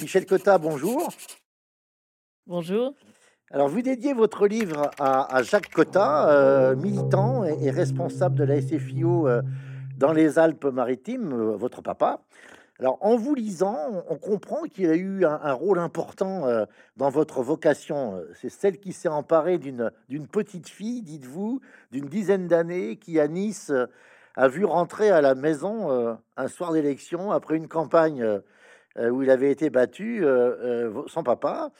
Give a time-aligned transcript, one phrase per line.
[0.00, 1.08] Michel Cotta, bonjour.
[2.46, 2.94] Bonjour.
[3.50, 9.26] Alors, vous dédiez votre livre à, Jacques Cotta, euh, militant et, responsable de la SFIO
[9.26, 9.42] euh,
[9.96, 12.20] dans les Alpes-Maritimes, euh, votre papa.
[12.78, 16.46] Alors, en vous lisant, on comprend qu'il a eu un, rôle important
[16.96, 18.22] dans votre vocation.
[18.34, 19.90] C'est celle qui s'est emparée d'une
[20.30, 21.60] petite fille, dites-vous,
[21.90, 23.72] d'une dizaine d'années, qui à Nice
[24.36, 28.40] a vu rentrer à la maison un soir d'élection après une campagne
[28.98, 30.24] où il avait été battu,
[31.06, 31.70] son papa.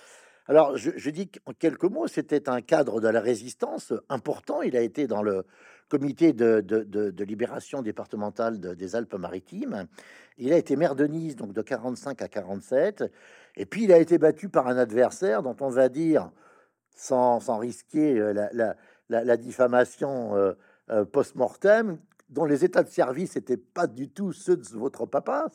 [0.48, 4.62] Alors, je, dis qu'en quelques mots, c'était un cadre de la résistance important.
[4.62, 5.44] Il a été dans le
[5.90, 9.86] comité de, libération départementale des Alpes-Maritimes.
[10.38, 13.04] Il a été maire de Nice, donc de 45 à 47.
[13.56, 16.30] Et puis, il a été battu par un adversaire dont on va dire,
[16.94, 18.74] sans, risquer euh,
[19.08, 20.52] la, diffamation euh,
[20.90, 25.46] euh, post-mortem, dont les états de service n'étaient pas du tout ceux de votre papa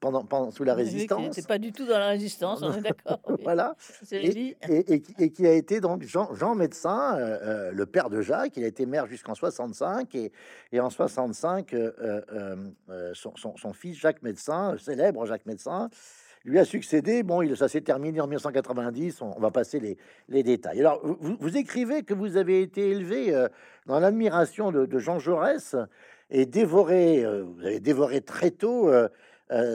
[0.00, 1.34] pendant, pendant sous la résistance.
[1.34, 3.20] C'est pas du tout dans la résistance, on est d'accord.
[3.42, 3.76] voilà.
[4.10, 8.22] Et, et, et, qui a été donc Jean, Jean médecin, euh, euh, le père de
[8.22, 8.56] Jacques.
[8.56, 12.56] Il a été maire jusqu'en 65 et, en 65, euh,
[13.12, 15.90] son, son, son, fils Jacques médecin, célèbre Jacques médecin,
[16.44, 17.22] lui a succédé.
[17.22, 19.22] Bon, il, ça s'est terminé en 1990.
[19.22, 19.96] On, va passer
[20.28, 20.80] les, détails.
[20.80, 23.48] Alors, vous, écrivez que vous avez été élevé euh,
[23.86, 25.76] dans l'admiration de, Jean Jaurès
[26.30, 29.08] et dévoré, euh, vous avez dévoré très tôt euh,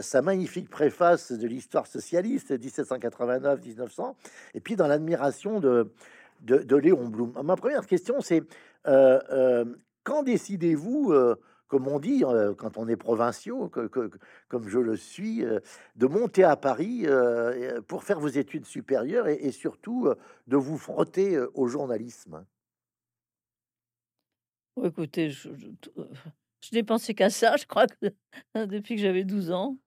[0.01, 4.13] sa magnifique préface de l'histoire socialiste 1789-1900,
[4.55, 5.91] et puis dans l'admiration de,
[6.41, 7.33] de, de, Léon Blum.
[7.43, 8.43] Ma première question, c'est
[10.03, 11.13] quand décidez-vous
[11.69, 15.59] comme on dit euh, quand on est provinciaux, comme je le suis, euh,
[15.95, 20.09] de monter à Paris euh, pour faire vos études supérieures et, surtout
[20.47, 22.45] de vous frotter au journalisme
[24.83, 25.49] Écoutez, je,
[26.73, 27.85] n'ai pensé qu'à ça, je crois
[28.55, 29.77] depuis que j'avais 12 ans.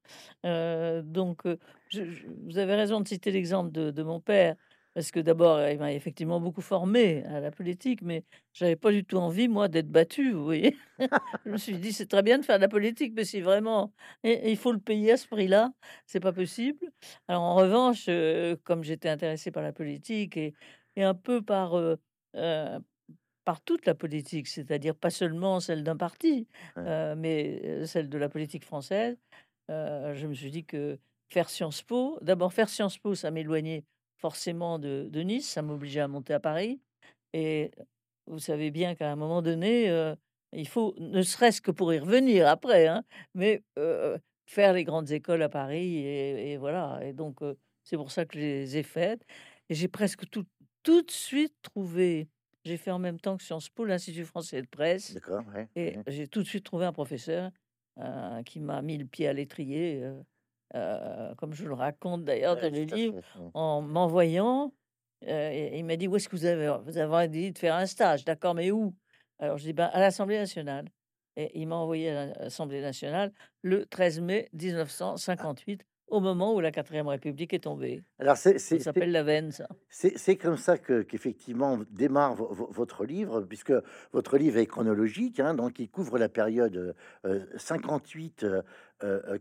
[0.45, 4.57] donc, vous avez raison de citer l'exemple de, mon père.
[4.95, 9.05] Parce que d'abord, il m'a effectivement beaucoup formé à la politique, mais j'avais pas du
[9.05, 10.77] tout envie, moi, d'être battu, vous voyez.
[11.47, 13.95] je me suis dit, c'est très bien de faire de la politique, mais si vraiment
[14.23, 15.73] il faut le payer à ce prix-là,
[16.07, 16.87] c'est pas possible.
[17.27, 20.55] Alors, en revanche, euh, comme j'étais intéressé par la politique et,
[20.97, 21.97] et un peu par, euh,
[22.37, 22.79] euh,
[23.45, 28.65] par toute la politique, c'est-à-dire pas seulement celle d'un parti, mais celle de la politique
[28.65, 29.17] française,
[29.69, 30.99] je me suis dit que
[31.31, 33.85] faire Sciences Po, d'abord faire Sciences Po, ça m'éloignait
[34.23, 36.81] forcément de, Nice, ça m'obligeait à monter à Paris.
[37.35, 37.73] Et
[38.27, 40.15] vous savez bien qu'à un moment donné, euh,
[40.53, 43.03] il faut, ne serait-ce que pour y revenir après, hein,
[43.35, 44.17] mais euh,
[44.47, 45.99] faire les grandes écoles à Paris.
[45.99, 47.01] Et, voilà.
[47.03, 49.27] Et donc, euh, c'est pour ça que je les ai faites.
[49.69, 50.47] Et j'ai presque tout,
[50.85, 52.29] tout de suite trouvé.
[52.65, 55.15] J'ai fait en même temps que Sciences Po, l'Institut français de presse.
[55.15, 55.43] D'accord.
[55.75, 57.51] Et j'ai tout de suite trouvé un professeur
[58.47, 60.05] qui m'a mis le pied à l'étrier.
[60.75, 63.21] Euh, comme je le raconte d'ailleurs dans le livre,
[63.55, 64.73] en m'envoyant.
[65.29, 67.87] Euh, il m'a dit Où est-ce que vous avez, vous avez dit de faire un
[67.87, 68.25] stage?
[68.25, 68.95] D'accord, mais où?
[69.39, 70.87] Alors je dis ben, À l'Assemblée nationale.
[71.37, 76.71] Et il m'a envoyé à l'Assemblée nationale le 13 mai 1958 au moment où la
[76.71, 78.03] quatrième République est tombée.
[78.19, 79.67] Alors c'est, ça s'appelle la veine, ça.
[79.89, 83.73] C'est, comme ça que, qu'effectivement démarre votre livre, puisque
[84.13, 86.95] votre livre est chronologique, hein, donc il couvre la période
[87.25, 88.63] 58-81, euh,
[89.05, 89.39] euh,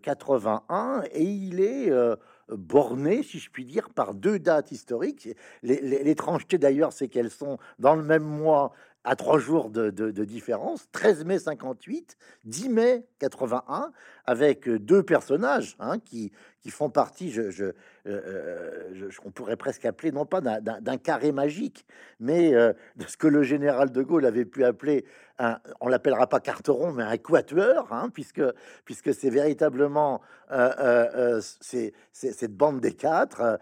[1.11, 2.16] et il est euh,
[2.49, 5.29] borné, si je puis dire, par deux dates historiques.
[5.63, 8.73] L'étrangeté d'ailleurs, c'est qu'elles sont dans le même mois
[9.03, 13.91] à trois jours de, différence, 13 mai 58, 10 mai 81,
[14.25, 17.66] avec deux personnages hein, qui, qui font partie, je, je,
[18.07, 21.85] euh, on pourrait presque appeler, non pas d'un carré magique,
[22.19, 25.05] mais euh, de ce que le général de Gaulle avait pu appeler,
[25.39, 28.44] un, on l'appellera pas carteron, mais un quatuor, hein, puisque,
[28.85, 30.21] puisque c'est véritablement
[30.51, 33.59] euh, c'est cette bande des quatre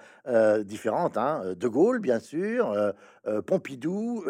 [0.63, 2.75] différentes, hein, de Gaulle, bien sûr,
[3.45, 4.25] Pompidou,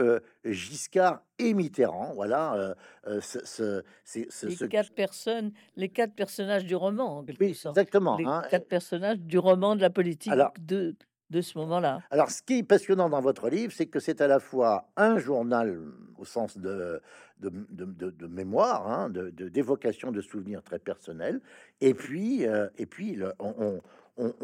[0.46, 2.14] Giscard et Mitterrand.
[2.14, 2.76] Voilà,
[3.22, 4.28] ce, ces
[4.70, 7.78] quatre personnes, les quatre personnages du roman, en quelque sorte.
[7.78, 8.18] Exactement.
[8.18, 10.96] Les hein, quatre personnages du roman de la politique de,
[11.30, 12.02] de ce moment-là.
[12.09, 15.20] Alors, ce qui est passionnant dans votre livre, c'est que c'est à la fois un
[15.20, 15.80] journal
[16.18, 17.02] au sens de,
[17.40, 21.40] de, de, mémoire, hein, de d'évocation de, souvenirs très personnels,
[21.82, 23.82] et puis, euh, et puis on, on,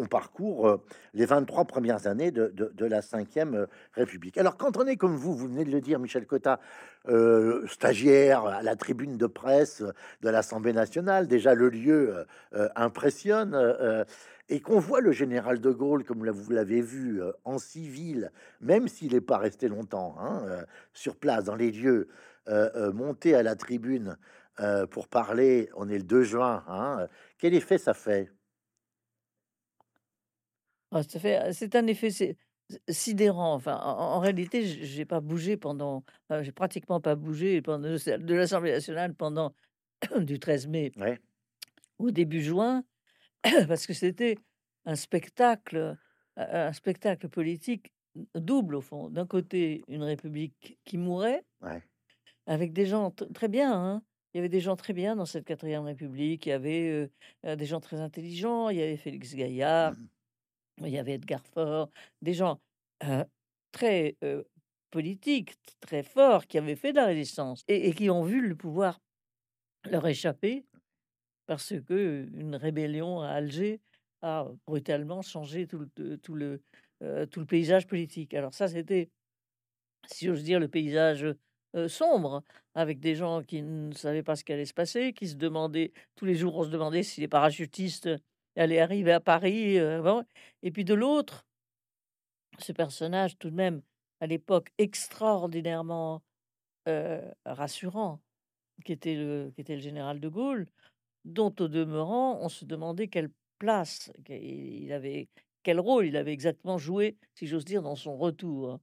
[0.10, 0.78] parcourt euh,
[1.14, 2.52] les 23 premières années de,
[2.86, 4.38] la Ve euh, République.
[4.38, 6.60] Alors, quand on est comme vous, vous venez de le dire, Michel Cotta,
[7.08, 9.84] euh, stagiaire à la tribune de presse
[10.22, 12.26] de l'Assemblée nationale, déjà le lieu
[12.76, 14.06] impressionne,
[14.50, 18.32] et qu'on voit le général de Gaulle, comme vous l'avez vu, en civil,
[18.62, 20.44] même s'il n'est pas resté longtemps hein,
[20.94, 22.08] sur place, dans les lieux,
[22.94, 24.18] monter à la tribune
[24.90, 27.08] pour parler, on est le 2 juin, hein,
[27.38, 28.32] quel effet ça fait?
[30.92, 32.10] Ah, c'est un effet
[32.90, 33.54] sidérant.
[33.54, 38.34] Enfin, en en réalité, j'ai pas bougé pendant heu, j'ai pratiquement pas bougé pendant de
[38.34, 39.54] l'Assemblée nationale pendant
[40.20, 41.20] du 13 mai Ouais.
[42.00, 42.84] au début juin,
[43.68, 44.38] parce que c'était
[44.86, 45.98] un spectacle,
[46.38, 47.94] un spectacle politique
[48.36, 49.10] double au fond.
[49.10, 51.84] D'un côté, une république qui mourait Ouais.
[52.48, 54.04] avec des gens très bien, hein.
[54.34, 56.46] Il y avait des gens très bien dans cette quatrième république.
[56.46, 57.10] Il y avait,
[57.44, 58.68] des gens très intelligents.
[58.70, 60.08] Il y avait Félix Gaillard, Mmh
[60.82, 61.90] il y avait Edgar Faure,
[62.22, 62.60] des gens,
[63.72, 64.18] très,
[64.92, 69.00] politiques, très forts, qui avaient fait de la résistance et qui ont vu le pouvoir
[69.90, 70.66] leur échapper
[71.46, 73.80] parce que une rébellion à Alger
[74.22, 76.62] a brutalement changé tout le tout le,
[77.30, 78.34] tout le paysage politique.
[78.34, 79.10] Alors ça, c'était
[80.12, 81.26] si j'ose dire, le paysage,
[81.88, 82.42] sombre,
[82.74, 85.92] avec des gens qui ne savaient pas ce qui allait se passer, qui se demandaient
[86.16, 88.10] tous les jours, on se demandait si les parachutistes
[88.56, 91.46] allaient arriver à Paris, et puis de l'autre,
[92.60, 93.82] ce personnage tout de même,
[94.22, 96.22] à l'époque, extraordinairement,
[97.46, 98.22] rassurant,
[98.84, 100.68] qui était le qui était le général de Gaulle,
[101.24, 105.28] dont au demeurant, on se demandait quelle place il avait
[105.64, 108.80] quel rôle il avait exactement joué, si j'ose dire, dans son retour.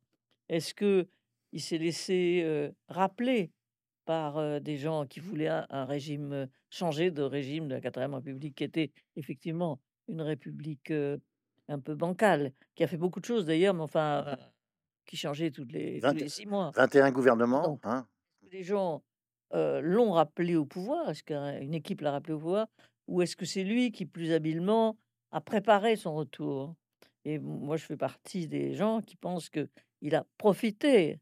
[0.49, 1.07] Est-ce que
[1.53, 3.51] il s'est laissé, rappeler
[4.05, 8.55] par, des gens qui voulaient un un régime, changer de régime de la 4ème République
[8.57, 10.93] qui était effectivement une république,
[11.69, 14.37] un peu bancale, qui a fait beaucoup de choses d'ailleurs, mais enfin, heu,
[15.07, 16.73] qui changeait toutes les tous Vingt les 6 mois.
[16.75, 18.07] 21 gouvernements, Donc, hein?
[18.43, 19.03] est-ce que les gens,
[19.53, 21.11] l'ont rappelé au pouvoir?
[21.11, 22.67] Est-ce qu'une équipe l'a rappelé au pouvoir?
[23.09, 24.97] Ou est-ce que c'est lui qui, plus habilement,
[25.31, 26.75] a préparé son retour?
[27.25, 31.21] Et moi, je fais partie des gens qui pensent qu'il a profité,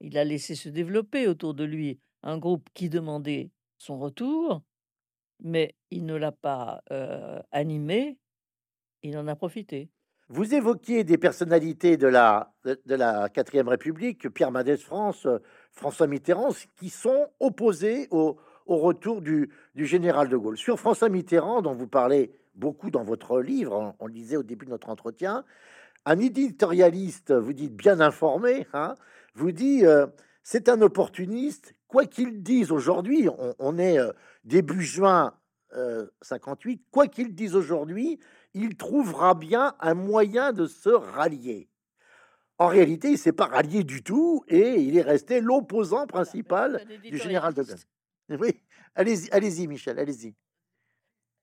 [0.00, 4.62] il a laissé se développer autour de lui un groupe qui demandait son retour,
[5.40, 6.82] mais il ne l'a pas,
[7.52, 8.18] animé,
[9.02, 9.90] il en a profité.
[10.30, 15.26] Vous évoquiez des personnalités de la de la 4ème République, Pierre Mendès France,
[15.72, 18.36] François Mitterrand, qui sont opposés au
[18.66, 20.58] au retour du du général de Gaulle.
[20.58, 24.66] Sur François Mitterrand, dont vous parlez beaucoup dans votre livre, on le disait au début
[24.66, 25.44] de notre entretien,
[26.04, 28.94] un éditorialiste, vous dites bien informé, hein,
[29.34, 29.84] vous dit,
[30.50, 34.14] «C'est un opportuniste, quoi qu'il dise aujourd'hui», on on est, heu,
[34.44, 35.34] début juin,
[35.76, 38.18] heu, 58, «quoi qu'il dise aujourd'hui,
[38.54, 41.68] il trouvera bien un moyen de se rallier».
[42.56, 46.82] En réalité, il s'est pas rallié du tout et il est resté l'opposant c'est principal
[47.06, 48.40] du général de Gaulle.
[48.40, 48.62] Oui,
[48.94, 50.34] allez-y, allez-y Michel, allez-y.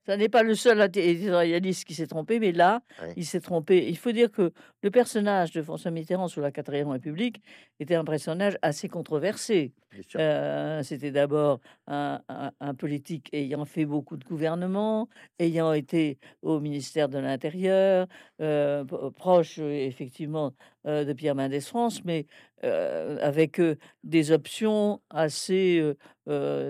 [0.08, 3.16] Ça n'est pas le seul éditorialiste qui s'est trompé, mais là, Oui.
[3.16, 3.88] il s'est trompé.
[3.90, 4.52] Il faut dire que
[4.84, 7.42] le personnage de François Mitterrand sous la 4ème République
[7.80, 9.74] était un personnage assez controversé.
[10.16, 15.10] Heu, c'était d'abord un un un politique ayant fait beaucoup de gouvernements,
[15.40, 18.08] ayant été au ministère de l'Intérieur,
[18.42, 20.54] heu, p proche, effectivement,
[20.88, 22.28] heu, de Pierre Mendès France, mais,
[22.64, 23.60] avec,
[24.04, 25.82] des options assez,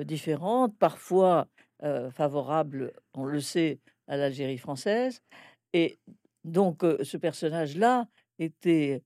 [0.05, 1.47] différentes, parfois,
[1.83, 5.21] heu, favorables, on le sait, à l'Algérie française.
[5.73, 5.99] Et
[6.45, 8.07] donc, heu, ce personnage-là
[8.39, 9.03] était,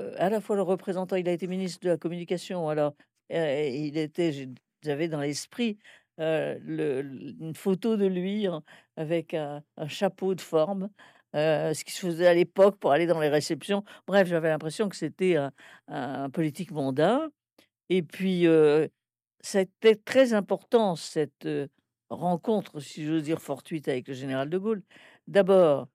[0.00, 2.94] heu, à la fois le représentant il a été ministre de la communication, alors,
[3.30, 4.48] il était
[4.84, 5.78] j'avais dans l'esprit,
[6.18, 7.02] le
[7.40, 8.62] une photo de lui en
[8.96, 10.90] avec un un chapeau de forme,
[11.34, 13.84] ce qui se faisait à l'époque pour aller dans les réceptions.
[14.08, 15.52] Bref, j'avais l'impression que c'était un
[15.88, 17.30] un politique mondain.
[17.90, 18.46] Et puis,
[19.42, 21.48] c'était très important cette,
[22.10, 24.82] rencontre, si j'ose dire, fortuite avec le général de Gaulle.
[25.28, 25.88] D'abord,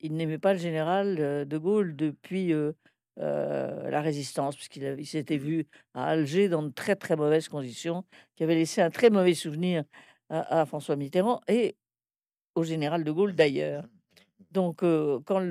[0.00, 2.76] il n'aimait pas le général, heu, de Gaulle depuis, heu
[3.20, 8.04] heu, la Résistance, puisqu'il il s'était vu à Alger dans de très, très mauvaises conditions,
[8.36, 9.84] qui avait laissé un très mauvais souvenir
[10.30, 11.76] à à François Mitterrand et
[12.54, 13.84] au général de Gaulle d'ailleurs.
[14.52, 14.78] Donc,
[15.26, 15.42] quand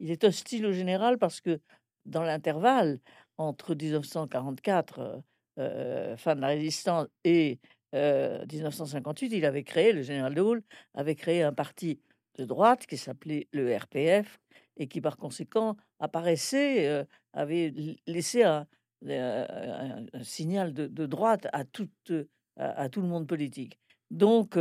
[0.00, 1.60] il est hostile au général parce que
[2.06, 3.00] dans l'intervalle
[3.38, 5.22] entre 1944, heu
[5.62, 7.58] heu, fin de la Résistance et
[7.94, 10.62] heu, 1958, il avait créé le général de Gaulle
[10.94, 12.00] avait créé un parti
[12.38, 14.38] de droite qui s'appelait le RPF
[14.76, 17.72] et qui par conséquent apparaissait, avait
[18.06, 18.66] laissé un,
[19.04, 22.12] heu, un un signal de de droite à toute,
[22.56, 23.78] à à tout le monde politique.
[24.10, 24.56] Donc,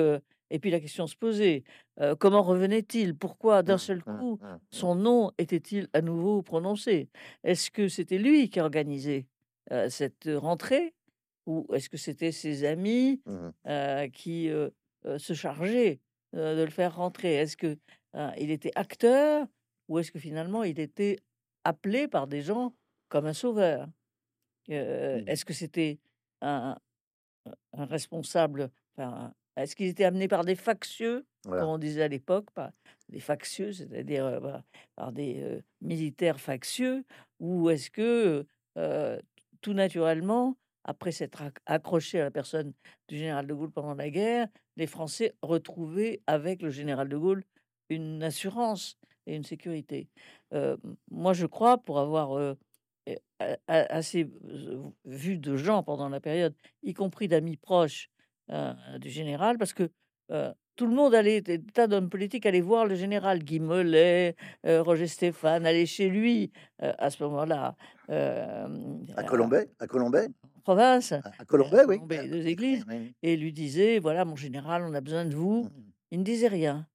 [0.50, 1.63] et puis la question se posait,
[2.19, 3.15] comment revenait-il?
[3.17, 7.10] Pourquoi d'un Mmh, seul mmh, coup mmh, son nom était-il à nouveau prononcé?
[7.43, 9.27] Est-ce que c'était lui qui organisait,
[9.89, 10.93] cette rentrée?
[11.48, 13.54] Ou est-ce que c'était ses amis, Mmh mh.
[13.68, 14.74] heu, qui, heu
[15.06, 16.01] heu, se chargeaient,
[16.34, 17.36] de le faire rentrer?
[17.36, 17.77] Est-ce que,
[18.16, 19.48] heu, il était acteur
[19.89, 21.18] ou est-ce que finalement il était
[21.66, 22.75] appelé par des gens
[23.10, 23.89] comme un sauveur?
[25.13, 25.27] Mmh.
[25.27, 26.00] est-ce que c'était
[26.42, 31.25] un responsable, enfin, est-ce qu'il était amené par des factieux?
[31.56, 32.72] comme on disait à l'époque, par
[33.10, 34.60] des factieux, c'est-à-dire euh,
[34.96, 37.04] par des euh, militaires factieux,
[37.39, 38.46] ou est-ce que
[38.77, 39.20] euh,
[39.62, 42.74] tout naturellement, après s'être accroché à la personne
[43.08, 47.44] du général de Gaulle pendant la guerre, les Français retrouvaient avec le général de Gaulle
[47.89, 50.10] une assurance et une sécurité.
[51.12, 52.56] moi, je crois, pour avoir
[53.67, 54.29] assez
[55.06, 58.10] vu de gens pendant la période, y compris d'amis proches
[59.00, 59.89] du général, parce que
[60.75, 65.08] tout le monde allait, des tas d'hommes politiques allaient voir le général Guy Mollet, Roger
[65.08, 67.75] Stéphane, aller chez lui à ce moment-là.
[68.10, 70.27] à Colombay, à Colombay?
[70.67, 72.00] Province, à, Colombay, oui.
[72.27, 72.86] deux églises,
[73.24, 75.63] et lui disait voilà, mon général, on a besoin de vous.
[75.63, 76.86] Mmh Il ne disait rien.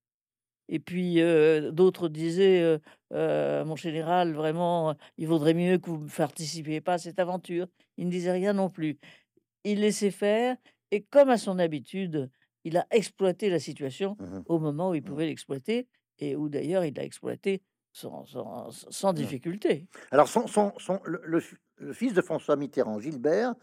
[0.68, 1.22] Et puis
[1.72, 2.78] d'autres disaient
[3.10, 7.66] mon général, vraiment, il vaudrait mieux que vous ne participiez pas à cette aventure.
[7.96, 8.98] Il ne disait rien non plus.
[9.64, 10.56] Il laissait faire,
[10.90, 12.30] et comme à son habitude,
[12.64, 15.04] il a exploité la situation mmh au moment où il mmh.
[15.04, 15.88] pouvait l'exploiter,
[16.18, 17.62] et où d'ailleurs il l'a exploité
[17.92, 18.24] sans,
[18.90, 19.86] sans, difficulté.
[20.10, 21.40] Alors, son, son, son le,
[21.82, 23.54] le fils de François Mitterrand, Gilbert,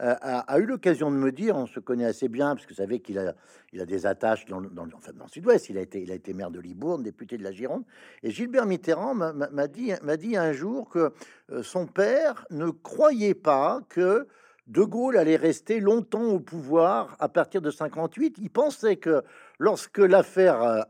[0.00, 2.78] euh, a, eu l'occasion de me dire, on se connaît assez bien, parce que vous
[2.78, 3.34] savez qu'il a,
[3.72, 6.14] il a des attaches dans, dans, enfin, dans le sud-ouest, il, a été, il a
[6.14, 7.84] été maire de Libourne, député de la Gironde,
[8.22, 11.12] et Gilbert Mitterrand m'a dit, dit un jour que
[11.50, 14.26] euh, son père ne croyait pas que
[14.66, 18.36] De Gaulle allait rester longtemps au pouvoir à partir de 58.
[18.38, 19.22] Il pensait que
[19.58, 20.80] lorsque l'affaire euh,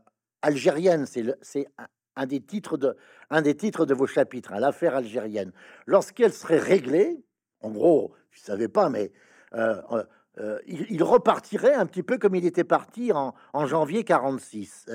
[0.41, 1.67] algérienne, c'est
[2.15, 2.95] un des titres de,
[3.29, 5.51] un des titres de vos chapitres, hein, l'affaire algérienne.
[5.85, 7.23] Lorsqu'elle serait réglée,
[7.61, 9.11] en gros, je ne savais pas, mais
[9.53, 10.03] euh, euh,
[10.37, 13.33] euh, il, repartirait un petit peu comme il était parti en,
[13.65, 14.89] janvier 46.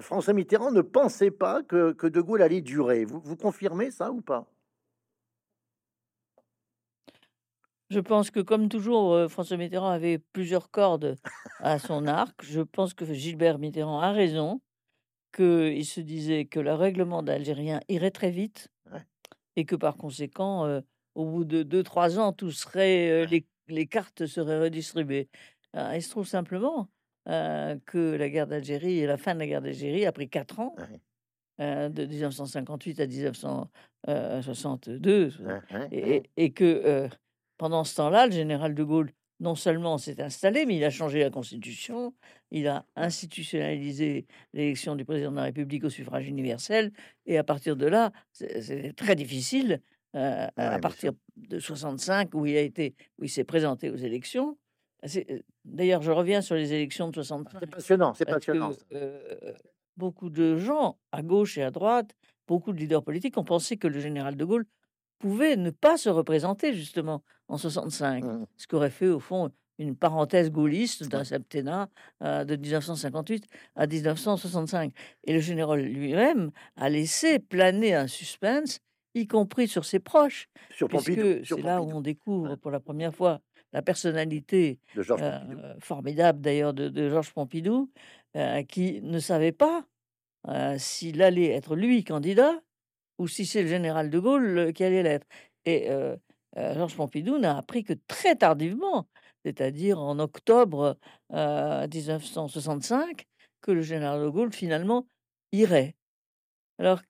[0.00, 3.06] François Mitterrand ne pensait pas que, De Gaulle allait durer.
[3.06, 4.46] Vous, vous confirmez ça ou pas?
[7.88, 11.16] Je pense que, comme toujours, François Mitterrand avait plusieurs cordes
[11.60, 12.42] à son arc.
[12.42, 14.60] Je pense que Gilbert Mitterrand a raison
[15.32, 18.68] qu'il se disait que le règlement d'Algérien irait très vite
[19.56, 20.80] et que par conséquent, euh,
[21.14, 25.28] au bout de 2-3 ans, tout serait, euh, les, cartes seraient redistribuées.
[25.74, 26.88] il se trouve simplement
[27.28, 30.60] euh, que la guerre d'Algérie et la fin de la guerre d'Algérie a pris 4
[30.60, 30.74] ans,
[31.58, 35.32] de 1958 à 1962,
[35.92, 37.08] et, et, que
[37.56, 41.18] pendant ce temps-là, le général de Gaulle non seulement s'est installé, mais il a changé
[41.18, 42.14] la Constitution,
[42.52, 46.92] il a institutionnalisé l'élection du président de la République au suffrage universel,
[47.26, 49.82] et à partir de là, c'est très difficile,
[50.14, 54.56] euh, à partir de 65, où il a été, où il s'est présenté aux élections.
[55.04, 57.58] Euh, d'ailleurs, je reviens sur les élections de 65.
[57.58, 58.70] C'est passionnant, c'est passionnant.
[58.92, 59.52] Euh,
[59.96, 62.14] beaucoup de gens, à gauche et à droite,
[62.46, 64.66] beaucoup de leaders politiques ont pensé que le général de Gaulle
[65.22, 68.46] pouvait ne pas se représenter justement en 65, mmh.
[68.56, 71.88] ce qu'aurait fait au fond une parenthèse gaulliste d'un septennat
[72.22, 74.92] euh, de 1958 à 1965.
[75.24, 78.80] Et le général lui-même a laissé planer un suspense,
[79.14, 83.14] y compris sur ses proches, sur puisque c'est là où on découvre pour la première
[83.14, 83.40] fois
[83.72, 85.38] la personnalité euh,
[85.78, 87.90] formidable d'ailleurs de, Georges Pompidou,
[88.36, 89.84] euh, qui ne savait pas
[90.76, 92.60] s'il allait être lui candidat
[93.18, 95.26] ou si c'est le général de Gaulle qui allait l'être.
[95.64, 95.88] Et
[96.56, 99.06] Georges Pompidou n'a appris que très tardivement,
[99.44, 100.98] c'est-à-dire en octobre
[101.30, 103.26] 1965,
[103.60, 105.06] que le général de Gaulle finalement
[105.52, 105.94] irait.
[106.78, 107.00] Alors,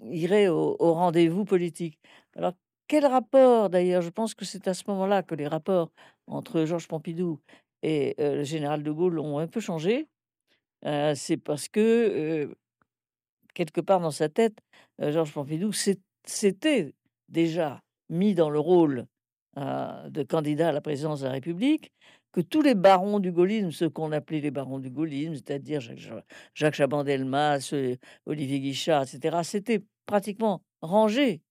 [0.00, 1.98] irait au, rendez-vous politique.
[2.36, 2.54] Alors,
[2.86, 5.92] quel rapport d'ailleurs Je pense que c'est à ce moment-là que les rapports
[6.26, 7.40] entre Georges Pompidou
[7.82, 10.08] et le général de Gaulle ont un peu changé.
[10.82, 12.56] c'est parce que
[13.58, 14.60] quelque part dans sa tête,
[15.00, 16.94] Georges Pompidou s'était
[17.28, 19.06] déjà mis dans le rôle
[19.56, 21.92] de candidat à la présidence de la République,
[22.30, 26.24] que tous les barons du gaullisme, ceux qu'on appelait les barons du gaullisme, c'est-à-dire Jacques,
[26.54, 27.74] Jacques Chaban-Delmas,
[28.26, 31.42] Olivier Guichard, etc., s'étaient pratiquement rangés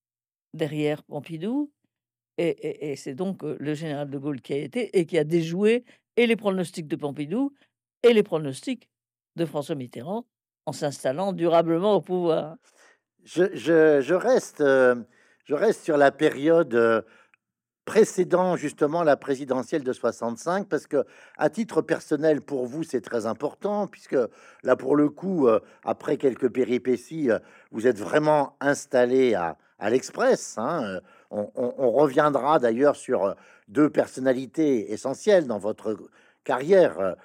[0.54, 1.74] derrière Pompidou.
[2.38, 5.84] Et, et c'est donc le général de Gaulle qui a été et qui a déjoué
[6.16, 7.54] et les pronostics de Pompidou
[8.04, 8.88] et les pronostics
[9.36, 10.26] de François Mitterrand
[10.68, 12.58] en s'installant durablement au pouvoir.
[13.24, 14.96] Je, reste, euh,
[15.46, 17.02] je reste sur la période euh,
[17.86, 21.06] précédant justement la présidentielle de 65 parce que
[21.38, 24.18] à titre personnel pour vous c'est très important puisque
[24.64, 27.30] là pour le coup euh, après quelques péripéties
[27.72, 29.56] vous êtes vraiment installé à,
[29.90, 31.00] l'Express hein,
[31.32, 33.36] on, reviendra d'ailleurs sur
[33.70, 35.98] deux personnalités essentielles dans votre
[36.44, 37.16] carrière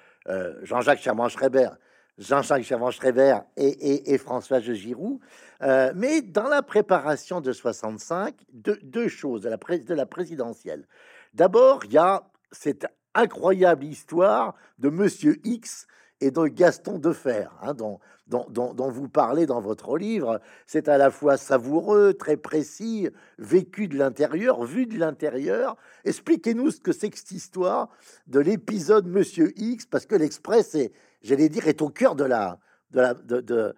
[0.61, 1.69] Jean-Jacques Cherman-Schreiber
[2.17, 5.19] Jean-Jacques Chavant-Schreiber et, et, François Giroud.
[5.61, 10.85] Euh, mais dans la préparation de 65, deux, choses de la, de présidentielle.
[11.33, 15.87] D'abord, il y a cette incroyable histoire de Monsieur X
[16.21, 20.39] et de Gaston Defer, hein, dont, dont, dont, vous parlez dans votre livre.
[20.65, 25.75] C'est à la fois savoureux, très précis, vécu de l'intérieur, vu de l'intérieur.
[26.05, 27.89] Expliquez-nous ce que c'est que cette histoire
[28.27, 30.93] de l'épisode Monsieur X, parce que l'Express, est,
[31.23, 32.57] j'allais dire, est au cœur de la,
[32.91, 33.75] de, la, de, de,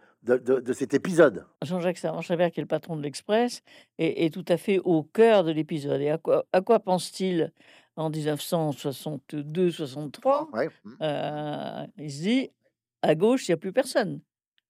[0.59, 1.45] de, cet épisode.
[1.63, 3.61] Jean-Jacques Savant-Chavert, qui est le patron de l'Express,
[3.97, 6.01] est, est, tout à fait au cœur de l'épisode.
[6.01, 7.51] Et à quoi, à quoi pense-t-il
[7.95, 10.71] en 1962-63
[11.01, 12.49] euh, Il se dit,
[13.01, 14.21] à gauche, il n'y a plus personne.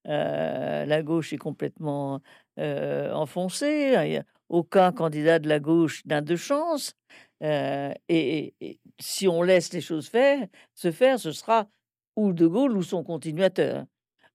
[0.07, 2.21] Euh, la gauche est complètement
[2.59, 3.95] euh, enfoncée.
[4.03, 6.93] Il n'y a aucun candidat de la gauche n'a de chance.
[7.41, 11.67] Et, et, si on laisse les choses faire, se faire, ce sera
[12.15, 13.85] ou De Gaulle ou son continuateur.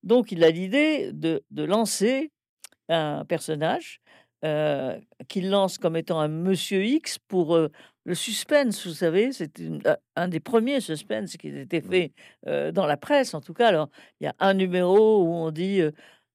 [0.03, 2.33] Donc, il a l'idée de, lancer
[2.89, 4.01] un personnage
[4.45, 7.71] euh, qu'il lance comme étant un Monsieur X pour euh,
[8.05, 9.61] le suspense, vous savez, c'est
[10.17, 12.13] un des premiers suspens qui a été fait
[12.47, 13.69] euh, dans la presse, en tout cas.
[13.69, 15.83] Alors, il y a un numéro où on dit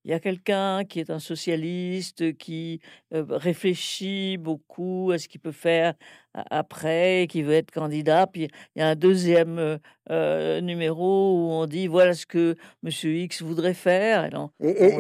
[0.06, 2.80] il y a quelqu'un qui est un socialiste, qui
[3.12, 5.96] réfléchit beaucoup à ce qu'il peut faire
[6.36, 8.28] après, qui veut être candidat.
[8.28, 13.42] Puis il y a un deuxième numéro où on dit voilà ce que Monsieur X
[13.42, 14.30] voudrait faire.
[14.60, 14.96] Et,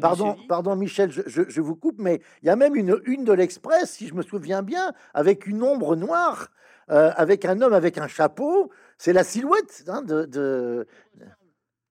[0.00, 3.90] pardon, pardon, Michel, je, vous coupe, mais il y a même une une de l'Express,
[3.90, 6.48] si je me souviens bien, avec une ombre noire,
[6.88, 8.70] avec un homme avec un chapeau.
[8.96, 10.86] C'est la silhouette hein, de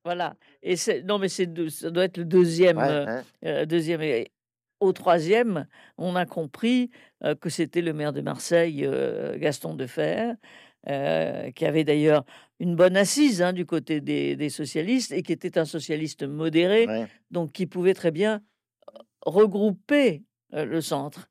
[0.09, 0.33] voilà.
[0.63, 0.73] Et
[1.03, 4.01] non, mais c'est ça doit être le deuxième, euh, euh, deuxième.
[4.01, 4.31] Et
[4.79, 5.67] au troisième,
[5.99, 6.89] on a compris
[7.23, 8.89] euh, que c'était le maire de Marseille,
[9.37, 10.31] Gaston Defer,
[10.87, 12.25] qui avait d'ailleurs
[12.59, 16.87] une bonne assise hein, du côté des, socialistes et qui était un socialiste modéré,
[17.29, 18.41] donc qui pouvait très bien
[19.21, 20.23] regrouper
[20.53, 21.29] le centre.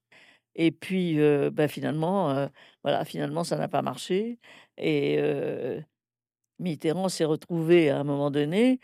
[0.54, 1.18] Et puis,
[1.50, 2.49] bah, finalement,
[2.85, 4.38] voilà, finalement, ça n'a pas marché.
[4.76, 5.18] Et
[6.59, 8.81] Mitterrand s'est retrouvé à un moment donné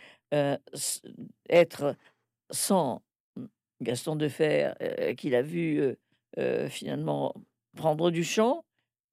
[1.49, 1.97] être
[2.51, 3.03] sans
[3.37, 3.45] mmh,
[3.83, 4.73] Gaston Defer,
[5.17, 5.97] qu'il a vu
[6.69, 7.35] finalement
[7.77, 8.65] prendre du champ,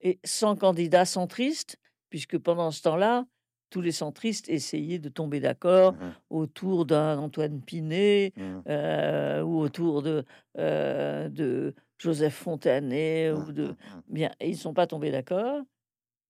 [0.02, 1.78] et sans candidat centriste,
[2.10, 3.26] puisque pendant ce temps-là,
[3.69, 9.41] tous les centristes essayaient de tomber d'accord mmh autour d'un Antoine Pinet mmh.
[9.43, 13.76] ou autour de, de Joseph Fontanet ou de
[14.08, 15.62] bien, ils ne sont pas tombés d'accord.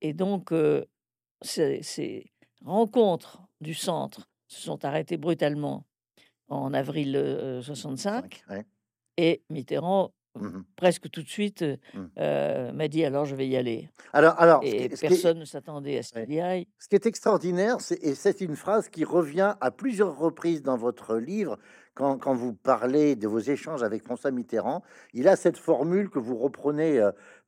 [0.02, 0.52] Et donc,
[1.41, 2.32] ces,
[2.63, 5.86] rencontres du centre se sont arrêtées brutalement
[6.47, 8.43] en avril 65
[9.17, 12.71] et Mitterrand mmh presque tout de suite mmh.
[12.73, 13.89] m'a dit alors je vais y aller.
[14.13, 16.67] Alors, alors, et personne ne s'attendait à ce qu'il y aille.
[16.80, 21.17] Ce qui est extraordinaire, et c'est une phrase qui revient à plusieurs reprises dans votre
[21.17, 21.58] livre,
[21.93, 26.38] quand, vous parlez de vos échanges avec François Mitterrand, il a cette formule que vous
[26.38, 27.01] reprenez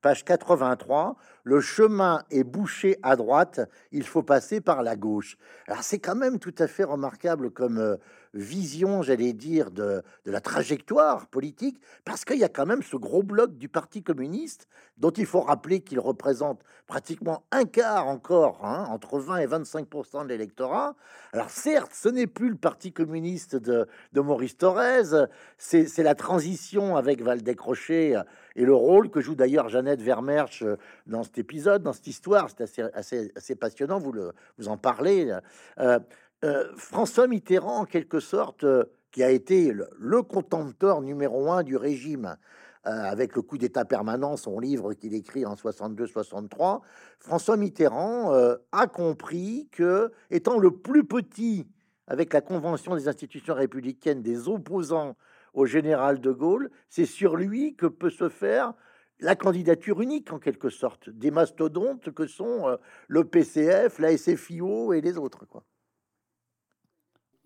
[0.04, 5.38] page 83, le chemin est bouché à droite, il faut passer par la gauche.
[5.66, 7.96] Alors c'est quand même tout à fait remarquable comme euh,
[8.34, 13.22] vision, j'allais dire, de, la trajectoire politique, parce qu'il y a quand même ce gros
[13.22, 18.86] bloc du Parti communiste, dont il faut rappeler qu'il représente pratiquement un quart encore, hein,
[18.90, 20.96] entre 20 et 25% de l'électorat.
[21.32, 23.86] Alors certes, ce n'est plus le Parti communiste de,
[24.34, 28.16] Maurice Thorez, c'est la transition avec Valdec Crochet
[28.56, 32.48] et le rôle que joue d'ailleurs Jeannette Vermersch euh, dans cet épisode, dans cette histoire.
[32.50, 35.32] C'est assez, passionnant, vous, le, vous en parlez.
[35.78, 36.00] Euh,
[36.44, 38.66] euh, François Mitterrand, en quelque sorte,
[39.12, 42.36] qui a été le, le, contempteur numéro un du régime,
[42.82, 46.80] avec le coup d'État permanent, son livre qu'il écrit en 62-63,
[47.20, 48.34] François Mitterrand
[48.72, 51.66] a compris que, étant le plus petit
[52.06, 55.16] avec la Convention des institutions républicaines des opposants
[55.52, 58.74] au général de Gaulle, c'est sur lui que peut se faire
[59.20, 62.76] la candidature unique en quelque sorte des mastodontes que sont euh,
[63.08, 65.46] le PCF, la SFIO et les autres.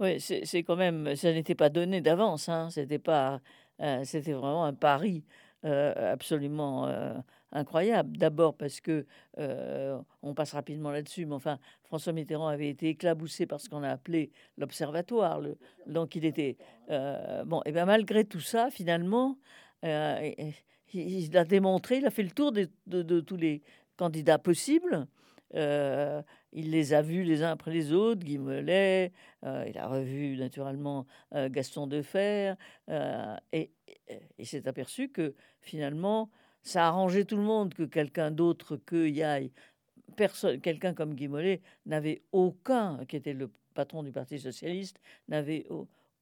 [0.01, 3.41] Oui, c'est quand même, ça n'était pas donné d'avance, hein, c'était pas,
[3.81, 5.25] euh, c'était vraiment un pari
[5.65, 6.87] euh, absolument
[7.53, 8.17] incroyable.
[8.17, 9.07] D'abord parce que,
[9.39, 13.83] euh, on passe rapidement là-dessus, mais enfin, François Mitterrand avait été éclaboussé par ce qu'on
[13.83, 15.41] a appelé l'observatoire.
[15.87, 16.57] Donc il était...
[16.91, 19.39] Euh, bon, et bien malgré tout ça, finalement,
[19.85, 20.31] euh,
[20.93, 23.63] il, a démontré, il a fait le tour de, tous les
[23.97, 25.07] candidats possibles.
[25.55, 31.07] il les a vus les uns après les autres, Guy Mollet, il a revu naturellement
[31.33, 32.55] Gaston Defer,
[33.53, 33.71] et
[34.39, 36.31] il s'est aperçu que finalement,
[36.63, 39.53] ça a arrangé tout le monde que quelqu'un d'autre que Yaï,
[40.17, 45.67] personne, quelqu'un comme Guy Mollet n'avait aucun, qui était le patron du Parti socialiste, n'avait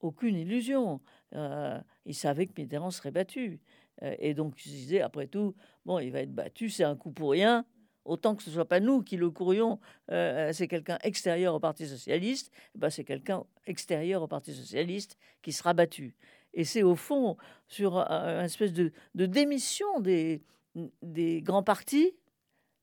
[0.00, 1.00] aucune illusion.
[1.35, 3.61] Euh, il savait que Mitterrand serait battu.
[4.02, 6.96] Euh, et donc, il se disait, après tout, bon, il va être battu, c'est un
[6.96, 7.64] coup pour rien.
[8.05, 12.52] autant que ce soit pas nous qui le courrions, c'est quelqu'un extérieur au Parti socialiste,
[12.76, 16.14] eh ben c'est quelqu'un extérieur au Parti socialiste qui sera battu.
[16.56, 17.36] Et c'est au fond
[17.68, 20.42] sur une espèce de, démission des,
[21.42, 22.16] grands partis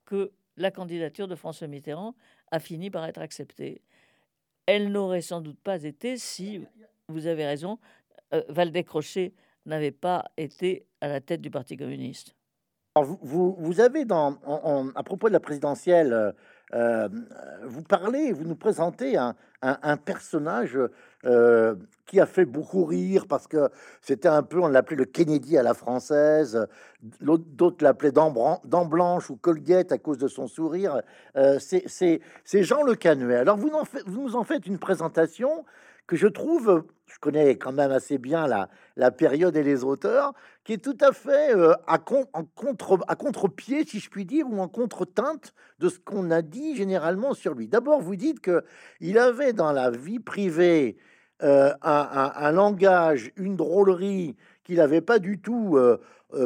[0.06, 2.16] que la candidature de François Mitterrand
[2.52, 3.82] a fini par être acceptée.
[4.68, 6.62] Elle n'aurait sans doute pas été si,
[7.10, 7.80] vous avez raison,
[8.34, 9.34] euh, Valdec Crochet
[9.66, 12.36] n'avait pas été à la tête du Parti communiste.
[12.96, 16.32] vous, vous, avez, à propos de la présidentielle, euh,
[16.74, 17.10] euh,
[17.64, 19.36] vous parlez, vous nous présentez un,
[19.98, 20.78] personnage
[21.26, 23.70] euh, qui a fait beaucoup rire parce que
[24.02, 26.68] c'était un peu, on l'appelait le Kennedy à la française,
[27.22, 31.02] d'autres l'appelaient dent, blanche ou Colgate à cause de son sourire.
[31.38, 32.20] Euh, c'est
[32.64, 33.38] Jean Le Canuet.
[33.38, 35.66] Alors vous, en nous en faites une présentation
[36.08, 40.34] que je trouve, je connais quand même assez bien la, la période et les auteurs,
[40.64, 44.60] qui est tout à fait euh, à, contre, à contre-pied, si je puis dire, ou
[44.60, 47.68] en contre-teinte de ce qu'on a dit généralement sur lui.
[47.68, 48.64] D'abord, vous dites que
[49.00, 50.98] il avait dans la vie privée
[51.44, 55.98] euh, un, langage, une drôlerie qu'il n'avait pas du tout euh,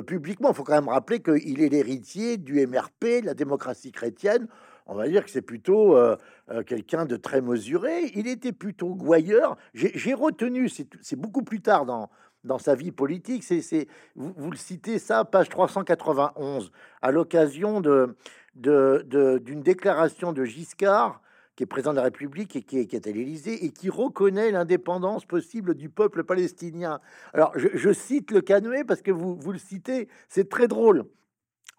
[0.02, 0.50] publiquement.
[0.50, 4.48] Il faut quand même rappeler qu'il est l'héritier du MRP, la démocratie chrétienne
[4.88, 6.16] on va dire que c'est plutôt euh,
[6.50, 8.12] euh, quelqu'un de très mesuré.
[8.16, 9.58] Il était plutôt gouailleur.
[9.74, 12.10] J'ai retenu, c'est beaucoup plus tard dans,
[12.44, 18.16] dans sa vie politique, c'est vous, le citez ça, page 391, à l'occasion de
[18.56, 21.22] d'une de, déclaration de Giscard,
[21.58, 24.52] qui est président de la République et qui est, qui à l'Élysée, et qui reconnaît
[24.52, 27.02] l'indépendance possible du peuple palestinien.
[27.34, 31.06] Alors, je, cite le Canoë parce que vous, vous le citez, c'est très drôle.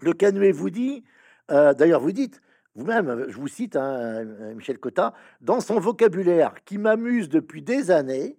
[0.02, 1.04] Le Canoë vous dit,
[1.52, 2.40] euh, d'ailleurs, vous dites,
[2.74, 7.92] vous-même, je vous cite, hein, euh, Michel Cotta, dans son vocabulaire qui m'amuse depuis des
[7.92, 8.36] années,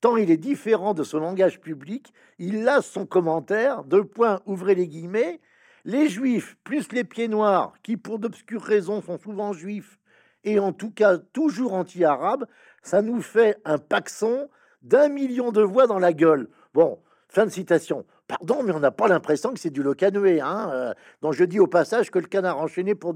[0.00, 4.74] tant il est différent de son langage public, il lasse son commentaire, deux points, ouvrez
[4.74, 5.40] les guillemets,
[5.84, 9.99] les juifs plus les pieds noirs, qui pour d'obscures raisons sont souvent juifs,
[10.44, 12.46] et en tout cas toujours anti-arabes,
[12.82, 14.48] ça nous fait un paxon
[14.82, 16.48] d'un million de voix dans la gueule.
[16.74, 16.98] Bon,
[17.28, 18.04] fin de citation.
[18.30, 20.40] Pardon, mais on n'a pas l'impression que c'est du locanoué.
[20.40, 23.12] Hein euh, donc je dis au passage que le canard enchaîné, pour,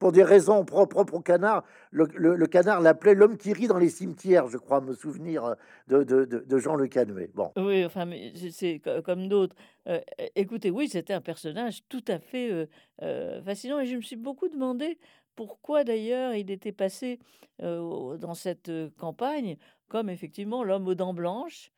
[0.00, 1.62] pour des raisons propres au canard,
[1.92, 5.54] le, canard l'appelait l'homme qui rit dans les cimetières, je crois me souvenir
[5.92, 7.30] euh, de, Jean Le Canoué.
[7.32, 7.52] Bon.
[7.56, 8.10] Oui, enfin,
[8.50, 9.54] c'est comme d'autres.
[9.86, 10.00] Euh,
[10.34, 12.68] écoutez, oui, c'était un personnage tout à fait
[13.44, 14.98] fascinant et je me suis beaucoup demandé
[15.36, 17.18] pourquoi d'ailleurs il était passé
[17.60, 19.56] dans cette campagne
[19.88, 21.70] comme effectivement l'homme aux dents blanches,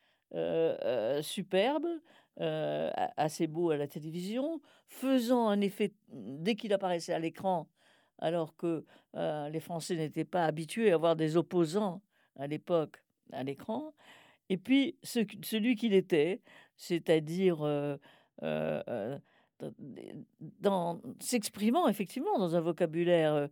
[1.21, 1.87] superbe,
[2.41, 7.67] euh, assez beau à la télévision, faisant un effet dès qu'il apparaissait à l'écran,
[8.17, 12.01] alors que euh, les Français n'étaient pas habitués à avoir des opposants
[12.37, 13.93] à l'époque à l'écran.
[14.47, 16.41] Et puis celui qu'il était,
[16.77, 17.97] c'est-à-dire euh,
[21.19, 23.49] s'exprimant effectivement dans un vocabulaire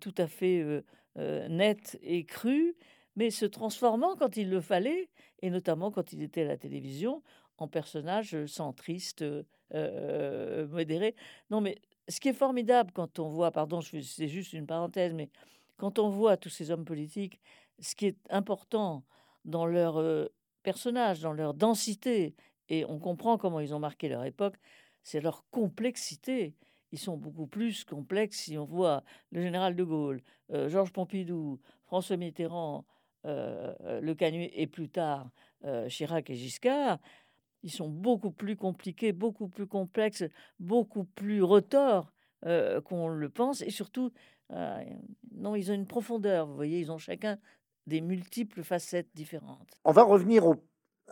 [0.00, 0.84] tout à fait
[1.16, 2.76] net et cru,
[3.16, 5.08] mais se transformant quand il le fallait,
[5.42, 7.22] et notamment quand il était à la télévision,
[7.56, 9.24] en personnage centriste,
[9.72, 11.14] modéré.
[11.50, 15.30] Non, mais ce qui est formidable quand on voit, pardon, c'est juste une parenthèse, mais
[15.76, 17.40] quand on voit tous ces hommes politiques,
[17.80, 19.04] ce qui est important
[19.44, 20.28] dans leur
[20.62, 22.34] personnage, dans leur densité,
[22.68, 24.56] et on comprend comment ils ont marqué leur époque,
[25.02, 26.54] c'est leur complexité.
[26.92, 32.16] Ils sont beaucoup plus complexes si on voit le général de Gaulle, Georges Pompidou, François
[32.16, 32.86] Mitterrand,
[33.24, 35.30] Le Canuet et plus tard
[35.88, 36.98] Chirac et Giscard
[37.62, 40.24] ils sont beaucoup plus compliqués, beaucoup plus complexes,
[40.60, 42.12] beaucoup plus retors
[42.46, 43.62] euh, qu'on le pense.
[43.62, 44.12] Et surtout,
[44.52, 44.84] euh,
[45.34, 46.46] non, ils ont une profondeur.
[46.46, 47.38] Vous voyez, ils ont chacun
[47.86, 49.70] des multiples facettes différentes.
[49.84, 50.44] On va revenir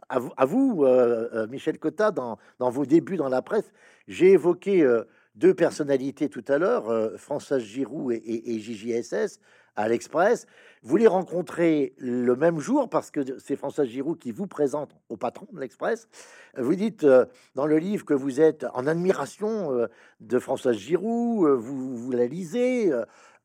[0.09, 3.73] à vous, euh, Michel Cotta, dans, vos débuts dans la presse.
[4.09, 4.87] J'ai évoqué
[5.35, 9.41] deux personnalités tout à l'heure, François Giroud et, et, et JJSS
[9.77, 10.47] à l'Express.
[10.83, 15.17] Vous les rencontrez le même jour parce que c'est François Giroud qui vous présente au
[15.17, 16.09] patron de l'Express.
[16.57, 19.87] Vous dites euh, dans le livre que vous êtes en admiration euh,
[20.21, 22.93] de François Giroud, euh, vous, vous la lisez.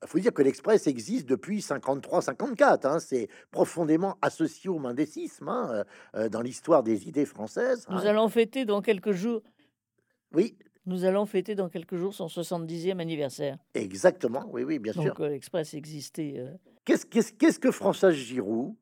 [0.03, 2.87] Il faut dire que l'Express existe depuis 53-54.
[2.87, 5.83] Hein, c'est profondément associé au mendécisme hein,
[6.29, 7.85] dans l'histoire des idées françaises.
[7.89, 8.05] Nous hein.
[8.05, 9.41] allons fêter dans quelques jours.
[10.33, 13.57] Oui, nous allons fêter dans quelques jours son 70e anniversaire.
[13.75, 15.03] Exactement, oui, oui, bien sûr.
[15.03, 16.35] Donc euh, l'Express existait.
[16.37, 16.51] Euh.
[16.85, 18.75] Qu'est-ce que Françoise Giroud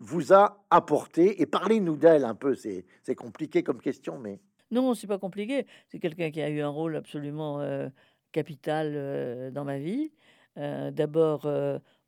[0.00, 1.40] vous a apporté?
[1.40, 4.40] Et parlez-nous d'elle un peu, c'est compliqué comme question, mais...
[4.72, 5.66] Non, c'est pas compliqué.
[5.88, 7.88] C'est quelqu'un qui a eu un rôle absolument euh,
[8.32, 10.12] capital dans ma vie.
[10.56, 11.48] D'abord,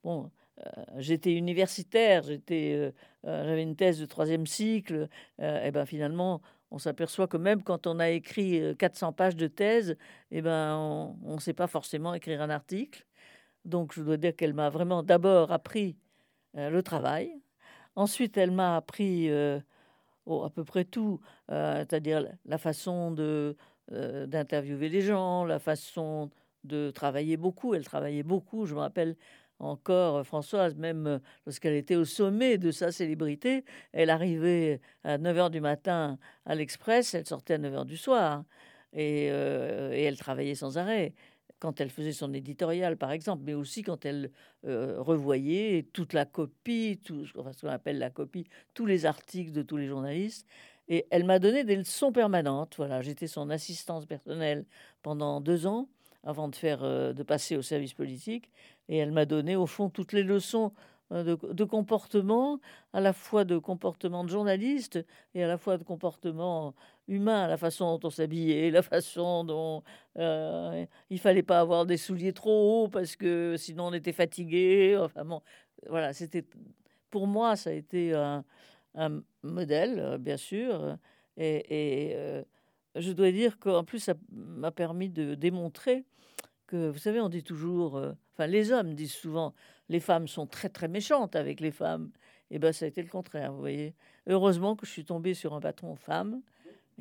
[0.04, 0.30] bon,
[0.96, 2.92] j'étais universitaire, j'étais,
[3.24, 5.08] j'avais une thèse de troisième cycle.
[5.38, 9.96] et ben finalement, on s'aperçoit que même quand on a écrit 400 pages de thèse,
[10.30, 10.76] eh ben,
[11.22, 13.06] on ne sait pas forcément écrire un article.
[13.64, 15.96] Donc, je dois dire qu'elle m'a vraiment d'abord appris
[16.54, 17.40] le travail.
[17.94, 23.56] Ensuite, elle m'a appris à peu près tout, c'est-à-dire la façon de
[23.90, 26.30] d'interviewer les gens, la façon
[26.64, 27.74] de travailler beaucoup.
[27.74, 28.66] Elle travaillait beaucoup.
[28.66, 29.16] Je me rappelle
[29.62, 35.18] encore euh, Françoise, même euh, lorsqu'elle était au sommet de sa célébrité, elle arrivait à
[35.18, 38.44] 9h du matin à l'Express, elle sortait à 9h du soir.
[38.96, 41.14] Euh, et, elle travaillait sans arrêt
[41.58, 44.32] quand elle faisait son éditorial, par exemple, mais aussi quand elle
[44.64, 49.76] revoyait toute la copie, tout ce qu'on appelle la copie, tous les articles de tous
[49.76, 50.44] les journalistes.
[50.88, 52.74] Et elle m'a donné des leçons permanentes.
[52.76, 54.66] Voilà, j'étais son assistance personnelle
[55.02, 55.88] pendant deux ans
[56.24, 58.50] avant de faire, de passer au service politique.
[58.88, 60.72] Et elle m'a donné, au fond, toutes les leçons
[61.12, 62.60] de, de, comportement,
[62.92, 65.04] à la fois de comportement de journaliste
[65.34, 66.74] et à la fois de comportement
[67.08, 69.82] humain, la façon dont on s'habillait, la façon dont
[70.18, 74.98] euh, il fallait pas avoir des souliers trop hauts parce que sinon on était fatigué.
[75.88, 76.44] Voilà, c'était
[77.10, 80.96] pour moi ça a été un, modèle, bien sûr,
[81.36, 82.44] et
[82.94, 86.04] je dois dire qu'en plus ça m'a permis de démontrer
[86.72, 89.54] vous savez, on dit toujours, euh, enfin les hommes disent souvent,
[89.88, 92.10] les femmes sont très très méchantes avec les femmes.
[92.50, 93.94] Et eh ben ça a été le contraire, vous voyez.
[94.26, 96.42] Heureusement que je suis tombée sur un patron femme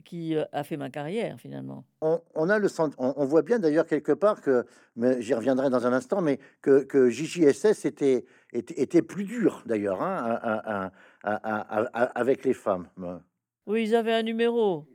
[0.06, 1.84] qui euh, a fait ma carrière finalement.
[2.01, 5.91] On, a le on, voit bien d'ailleurs quelque part que, mais j'y reviendrai dans un
[5.91, 12.88] instant, mais que, que JJSS était, était, plus dur d'ailleurs hein, avec les femmes.
[13.67, 14.86] Oui, ils avaient un numéro.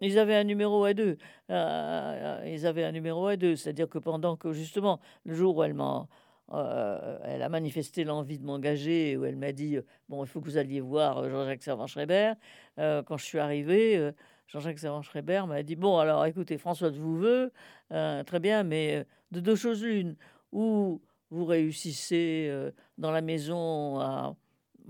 [0.00, 1.18] Ils avaient un numéro à deux.
[1.50, 3.56] Euh, ils avaient un numéro à deux.
[3.56, 6.06] C'est-à-dire que pendant que, justement, le jour où elle m'a.
[6.52, 10.58] Euh, a manifesté l'envie de m'engager, où elle m'a dit Bon, il faut que vous
[10.58, 12.32] alliez voir Jean-Jacques Servan-Schreiber.
[12.78, 14.10] Euh, quand je suis arrivé,
[14.48, 17.52] Jean-Jacques Servan-Schreiber m'a dit Bon, alors écoutez, François vous veut,
[17.88, 20.16] très bien, mais de deux choses l'une.
[20.50, 22.52] Ou vous réussissez
[22.98, 24.34] dans la maison à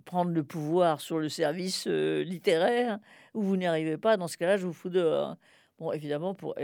[0.04, 2.98] prendre le pouvoir sur le service littéraire,
[3.34, 5.36] ou vous n'y arrivez pas, dans ce cas-là, je vous fous dehors.
[5.78, 6.54] Bon, évidemment, pour,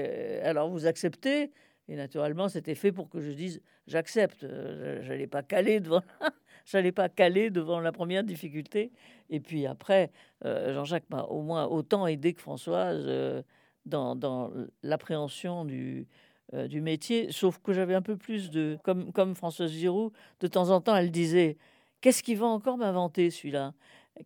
[0.42, 1.50] alors vous acceptez,
[1.88, 4.46] et naturellement, c'était fait pour que je dise j'accepte.
[5.02, 6.02] J'allais pas caler devant,
[6.64, 8.92] j'allais pas caler devant la première difficulté.
[9.30, 10.10] Et puis après,
[10.44, 13.44] Jean-Jacques m'a au moins autant aidé que Françoise
[13.84, 14.50] dans, dans
[14.82, 16.08] l'appréhension du,
[16.52, 20.70] du métier, sauf que j'avais un peu plus de, comme, comme Françoise Giroud, de temps
[20.70, 21.56] en temps, elle disait
[22.00, 23.74] Qu'est-ce qu'il va encore m'inventer, celui-là?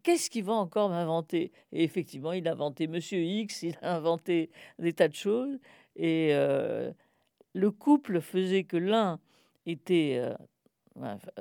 [0.02, 1.52] Qu'est-ce qu'il va encore m'inventer?
[1.72, 5.58] Et effectivement, il a inventé Monsieur X, il a inventé des tas de choses.
[5.96, 6.92] Et euh,
[7.54, 9.18] le couple faisait que l'un
[9.66, 10.16] était.
[10.18, 10.34] Euh,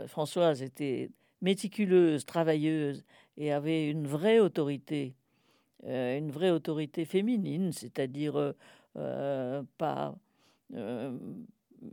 [0.08, 1.10] Françoise était
[1.42, 3.04] méticuleuse, travailleuse
[3.38, 5.16] et avait une vraie autorité,
[5.86, 8.54] euh, une vraie autorité féminine, c'est-à-dire
[9.78, 10.16] pas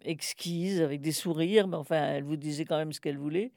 [0.04, 3.52] exquise, avec des sourires, mais enfin, elle vous disait quand même ce qu'elle voulait.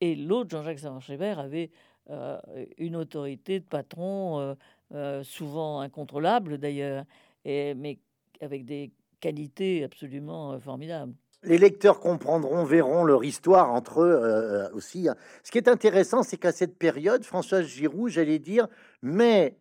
[0.00, 1.70] Et l'autre, Jean-Jacques Savard-Chébert, avait
[2.10, 2.38] euh,
[2.78, 4.54] une autorité de patron, euh,
[4.94, 7.04] euh, souvent incontrôlable d'ailleurs,
[7.44, 7.98] mais
[8.40, 11.12] avec des qualités absolument formidables.
[11.42, 15.08] Les lecteurs comprendront, verront leur histoire entre eux aussi.
[15.08, 15.14] Hein.
[15.44, 18.66] Ce qui est intéressant, c'est qu'à cette période, Françoise Giroud, j'allais dire,
[19.02, 19.56] met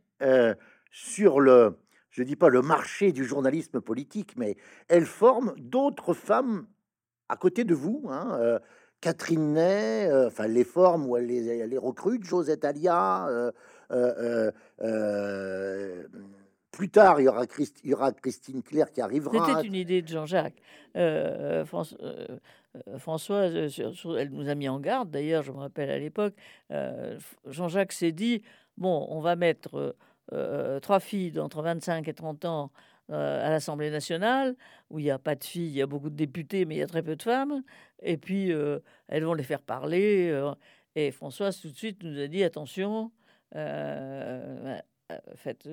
[0.91, 1.77] sur le,
[2.09, 6.67] je dis pas le marché du journalisme politique, mais elle forme d'autres femmes
[7.29, 8.07] à côté de vous.
[8.09, 8.59] Hein,
[9.01, 13.27] Catherine Ney, euh, enfin les formes où elle les, recrute, Josette Alia.
[13.27, 16.03] Euh, euh,
[16.71, 17.45] plus tard, il y, aura
[18.13, 19.45] Christine Claire qui arrivera.
[19.47, 20.61] C'était une idée de Jean-Jacques.
[22.97, 23.55] Françoise,
[24.17, 26.35] elle nous a mis en garde, d'ailleurs, je me rappelle à l'époque,
[27.47, 28.43] Jean-Jacques s'est dit,
[28.77, 29.95] bon, on va mettre
[30.81, 32.71] trois filles d'entre 25 et 30 ans
[33.09, 34.55] à l'Assemblée nationale,
[34.89, 36.77] où il n'y a pas de filles, il y a beaucoup de députés, mais il
[36.77, 37.63] y a très peu de femmes.
[38.01, 40.29] Et puis, euh, elles vont les faire parler.
[40.29, 40.53] Euh,
[40.95, 43.11] et Françoise, tout de suite, nous a dit attention,
[45.35, 45.67] faites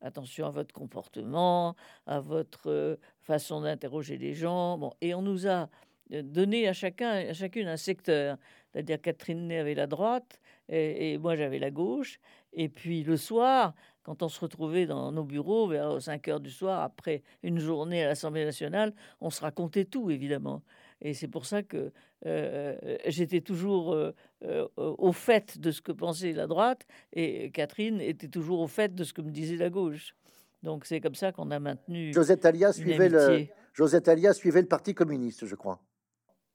[0.00, 1.74] attention à votre comportement,
[2.06, 4.78] à votre façon d'interroger les gens.
[4.78, 5.68] Bon, et on nous a
[6.10, 8.38] donné à chacun, à chacune un secteur.
[8.72, 12.18] C'est-à-dire Catherine avait la droite et, et moi j'avais la gauche.
[12.52, 16.50] Et puis le soir, quand on se retrouvait dans nos bureaux vers 5 heures du
[16.50, 20.62] soir, après une journée à l'Assemblée nationale, on se racontait tout, évidemment.
[21.00, 21.92] Et c'est pour ça que
[22.26, 24.12] euh, j'étais toujours euh,
[24.44, 28.94] euh, au fait de ce que pensait la droite et Catherine était toujours au fait
[28.94, 30.14] de ce que me disait la gauche.
[30.62, 32.12] Donc c'est comme ça qu'on a maintenu.
[32.12, 35.80] Josette Alia suivait le Josette Alia suivait le Parti communiste, je crois.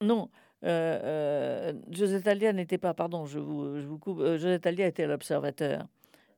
[0.01, 0.29] Non,
[0.61, 2.93] Josette Alia n'était pas.
[2.93, 4.19] Pardon, je vous, je vous coupe.
[4.19, 5.87] Josette Alia était l'observateur.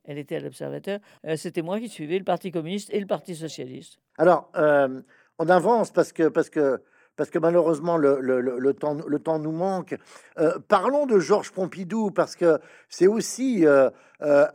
[0.04, 1.00] elle était à l'Observateur.
[1.38, 3.98] C'était moi qui suivais le Parti communiste et le Parti socialiste.
[4.20, 6.80] Alors, on avance parce que parce que
[7.16, 9.96] parce que malheureusement le, le, le, temps, le temps nous manque.
[10.38, 13.90] Euh, parlons de Georges Pompidou parce que c'est aussi euh,
[14.22, 14.46] euh,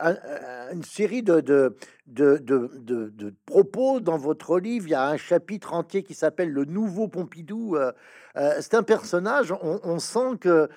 [0.71, 1.75] une série de de,
[2.07, 4.87] de, de, propos dans votre livre.
[4.87, 7.77] Il y a un chapitre entier qui s'appelle Le Nouveau Pompidou.
[8.35, 10.67] c'est un personnage, on, sent que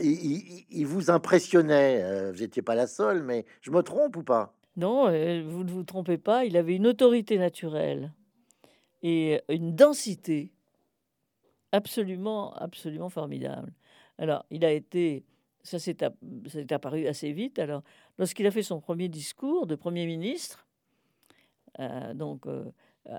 [0.00, 2.30] il, vous impressionnait.
[2.32, 4.54] vous n'étiez pas la seule, mais je me trompe ou pas?
[4.78, 6.46] Non, vous ne vous trompez pas.
[6.46, 8.10] Il avait une autorité naturelle
[9.02, 10.52] et une densité
[11.72, 13.72] absolument, absolument formidable.
[14.18, 15.24] Alors, il a été,
[15.62, 15.96] ça s'est
[16.70, 17.58] apparu assez vite.
[17.58, 17.82] Alors,
[18.18, 20.66] lorsqu'il a fait son premier discours de Premier ministre,
[21.80, 22.64] euh, donc euh,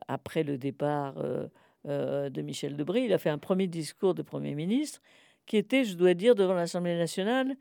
[0.08, 4.56] après le départ euh, de Michel Debré, il a fait un premier discours de Premier
[4.56, 5.02] ministre
[5.46, 7.58] qui était, je dois dire, devant l'Assemblée nationale,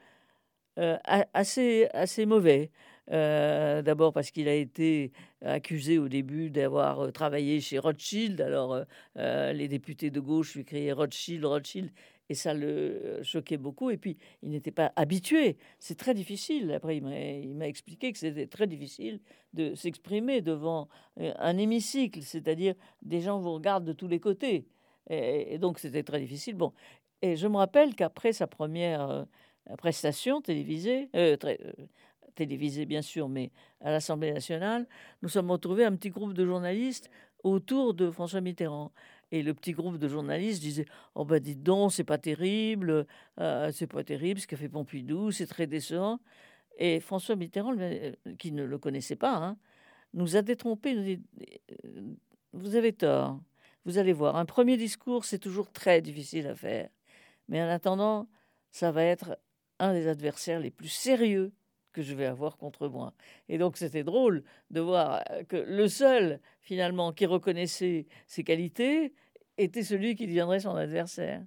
[0.77, 2.71] assez, assez mauvais.
[3.09, 5.11] D'abord parce qu'il a été
[5.45, 8.41] accusé au début d'avoir euh, travaillé chez Rothschild.
[8.41, 8.85] Alors
[9.17, 11.91] euh, les députés de gauche lui criaient Rothschild, Rothschild,
[12.29, 13.91] et ça le choquait beaucoup.
[13.91, 15.57] Et puis il n'était pas habitué.
[15.79, 16.73] C'est très difficile.
[16.73, 19.21] Après il m'a expliqué que c'était très difficile
[19.53, 24.67] de s'exprimer devant un hémicycle, c'est-à-dire des gens vous regardent de tous les côtés.
[25.11, 26.55] Et, donc c'était très difficile.
[26.55, 26.73] Bon,
[27.21, 29.27] et je me rappelle qu'après sa première
[29.77, 31.59] prestation télévisée, très,
[32.35, 34.87] télévisé bien sûr, mais à l'Assemblée nationale,
[35.23, 37.11] nous sommes retrouvés un petit groupe de journalistes
[37.43, 38.93] autour de François Mitterrand.
[39.31, 43.07] Et le petit groupe de journalistes disait Oh ben dites donc, c'est pas terrible,
[43.41, 46.21] euh, c'est pas terrible ce qu'a fait Pompidou, c'est très décevant.
[46.79, 49.57] Et François Mitterrand, euh, qui ne le connaissait pas, hein,
[50.15, 50.95] nous a détrompés.
[50.95, 51.23] Nous dit,
[52.53, 53.41] Vous avez tort.
[53.85, 56.89] Vous allez voir, un premier discours, c'est toujours très difficile à faire.
[57.49, 58.29] Mais en attendant,
[58.71, 59.39] ça va être
[59.81, 61.53] un des adversaires les plus sérieux
[61.93, 63.13] que je vais avoir contre moi.
[63.49, 69.13] Et donc c'était drôle de voir euh, que le seul finalement qui reconnaissait ses qualités
[69.59, 71.43] était celui qui deviendrait son adversaire.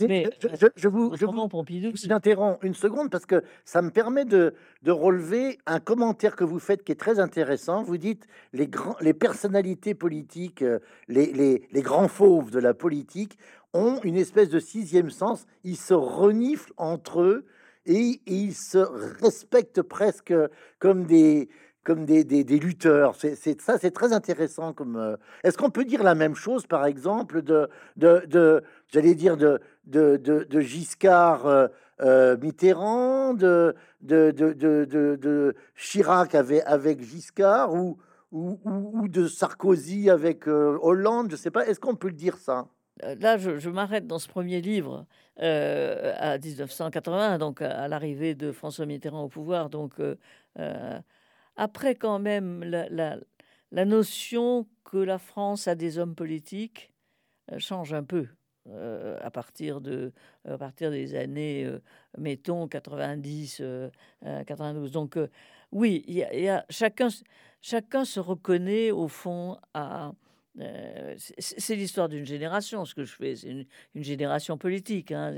[0.00, 4.24] Mais, je, je, vous, je vous, Pompidou, interromps une seconde parce que ça me permet
[4.24, 7.82] de, de, relever un commentaire que vous faites qui est très intéressant.
[7.82, 12.72] Vous dites les, grands, les personnalités politiques, euh, les, les, les grands fauves de la
[12.72, 13.36] politique
[13.72, 15.46] ont une espèce de sixième sens.
[15.64, 17.46] Ils se reniflent entre eux
[17.86, 18.78] et, ils se
[19.22, 20.34] respectent presque
[20.78, 21.48] comme des
[21.82, 23.16] comme des, des, lutteurs.
[23.16, 24.74] C'est ça, c'est très intéressant.
[24.74, 29.36] Comme euh, est-ce qu'on peut dire la même chose, par exemple, de de, j'allais dire
[29.36, 31.68] de de, Giscard euh,
[32.02, 37.98] euh, Mitterrand, de de, Chirac avec Giscard ou
[38.30, 41.66] ou, ou de Sarkozy avec Hollande, je sais pas.
[41.66, 42.68] Est-ce qu'on peut le dire ça?
[43.02, 45.06] Là, je, m'arrête dans ce premier livre
[45.40, 49.70] euh, à 1980, donc à, l'arrivée de François Mitterrand au pouvoir.
[49.70, 50.16] Donc euh,
[50.58, 50.98] euh,
[51.56, 56.92] après, quand même, la, notion que la France a des hommes politiques
[57.58, 58.28] change un peu.
[59.22, 60.12] à partir de
[60.44, 61.66] à partir des années
[62.18, 63.62] mettons 90
[64.46, 65.18] 92 donc
[65.72, 67.08] oui y, y, a chacun
[67.60, 70.12] chacun se reconnaît au fond à
[70.58, 75.32] euh, c'est l'histoire d'une génération, ce que je fais, c'est une, génération politique, hein,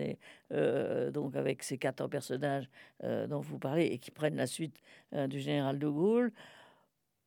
[0.53, 2.69] euh, donc avec ces quatre personnages
[3.05, 4.81] euh, dont vous parlez et qui prennent la suite
[5.29, 6.33] du général de Gaulle.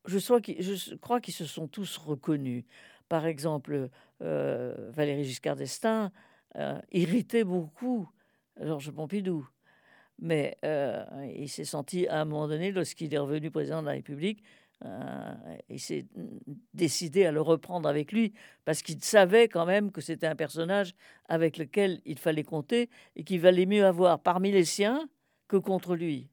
[0.06, 2.64] Je, je crois qu'ils se sont tous reconnus.
[3.08, 6.12] Par exemple, Valéry Giscard d'Estaing
[6.92, 8.10] irritait beaucoup
[8.60, 9.48] Georges Pompidou,
[10.20, 10.58] mais
[11.36, 14.44] il s'est senti à un moment donné, lorsqu'il est revenu président de la République,
[15.70, 16.06] il s'est
[16.74, 18.34] décidé à le reprendre avec lui
[18.66, 20.94] parce qu'il savait quand même que c'était un personnage
[21.28, 25.10] avec lequel il fallait compter et qu'il valait mieux avoir parmi les siens
[25.48, 26.30] que contre lui.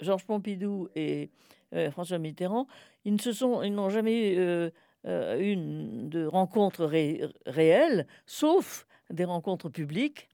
[0.00, 1.30] Georges Pompidou et
[1.74, 2.66] euh, François Mitterrand,
[3.04, 4.70] ils ne se sont, ils n'ont jamais eu euh,
[5.04, 6.86] de rencontres
[7.46, 10.28] réelles, sauf des rencontres publiques.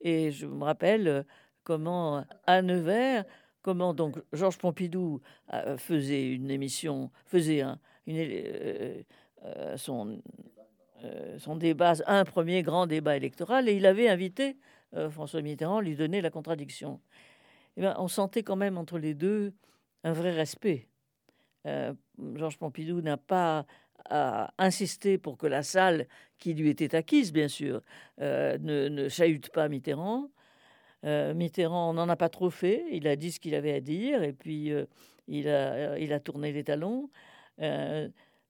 [0.00, 1.24] Et je me rappelle
[1.64, 3.24] comment à Nevers,
[3.66, 5.20] comment donc Georges Pompidou
[5.52, 9.02] euh, faisait une émission, faisait un, euh,
[9.44, 10.22] euh, son,
[11.56, 14.56] débat, un premier grand débat électoral, et il avait invité
[15.10, 17.00] François Mitterrand lui donner la contradiction.
[17.76, 19.52] Eh bien, on sentait quand même entre les deux
[20.04, 20.86] un vrai respect.
[21.64, 23.66] Georges Pompidou n'a pas
[24.08, 26.06] à insister pour que la salle
[26.38, 27.82] qui lui était acquise, bien sûr,
[28.18, 30.30] ne, ne chahute pas Mitterrand.
[31.06, 32.84] Euh, Mitterrand n'en a pas trop fait.
[32.90, 34.86] Il a dit ce qu'il avait à dire et puis euh,
[35.28, 37.10] il, a, euh, il a tourné les talons.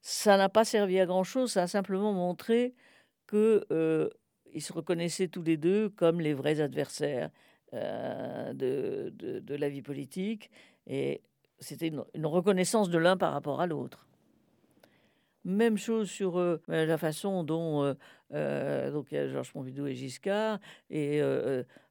[0.01, 1.53] ça n'a pas servi à grand chose.
[1.53, 2.75] Ça a simplement montré
[3.27, 4.11] que
[4.53, 7.31] ils se reconnaissaient tous les deux comme les vrais adversaires
[7.73, 10.51] de, de, la vie politique.
[10.87, 11.21] Et
[11.59, 14.07] c'était une, reconnaissance de l'un par rapport à l'autre.
[15.45, 17.85] Même chose sur la façon dont
[18.31, 21.21] donc il y a Georges Pompidou et Giscard et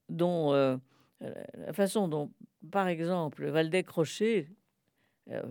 [0.10, 0.54] dont
[1.20, 2.32] la façon dont,
[2.72, 4.48] par exemple, Valdec Crochet,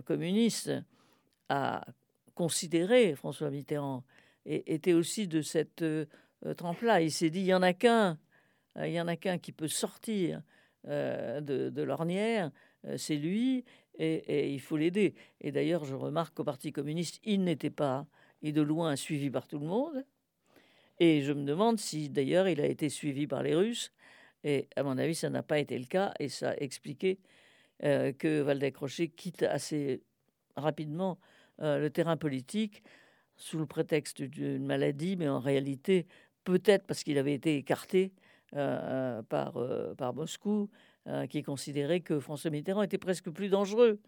[0.05, 0.71] communiste,
[1.49, 1.85] a
[2.33, 4.03] considéré François Mitterrand
[4.45, 5.83] et était aussi de cette
[6.57, 7.01] trempe-là.
[7.01, 8.17] Il s'est dit il y en a qu'un,
[8.77, 10.41] il y en a qu'un qui peut sortir
[10.85, 12.51] de, de l'ornière,
[12.97, 13.65] c'est lui
[13.97, 15.13] et, il faut l'aider.
[15.41, 18.07] Et d'ailleurs, je remarque qu'au Parti communiste, il n'était pas,
[18.41, 20.05] et de loin, suivi par tout le monde.
[20.99, 23.91] Et je me demande si d'ailleurs il a été suivi par les Russes.
[24.45, 26.13] Et à mon avis, ça n'a pas été le cas.
[26.19, 27.19] Et ça a expliqué
[27.83, 30.01] euh, que Valdec Crochet quitte assez
[30.55, 31.19] rapidement
[31.61, 32.81] euh, le terrain politique
[33.35, 36.07] sous le prétexte d'une maladie, mais en réalité,
[36.45, 38.13] peut-être parce qu'il avait été écarté
[38.55, 39.57] euh, par,
[39.97, 40.69] par Moscou
[41.07, 43.99] euh, qui considérait que François Mitterrand était presque plus dangereux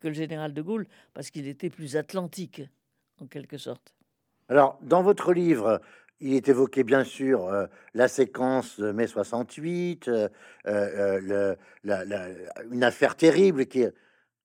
[0.00, 2.62] que le général de Gaulle parce qu'il était plus atlantique,
[3.20, 3.94] en quelque sorte.
[4.48, 5.82] Alors, dans votre livre,
[6.20, 10.28] il est évoqué bien sûr euh, la séquence de mai 68, euh,
[10.64, 11.56] le,
[12.70, 13.94] une affaire terrible qui est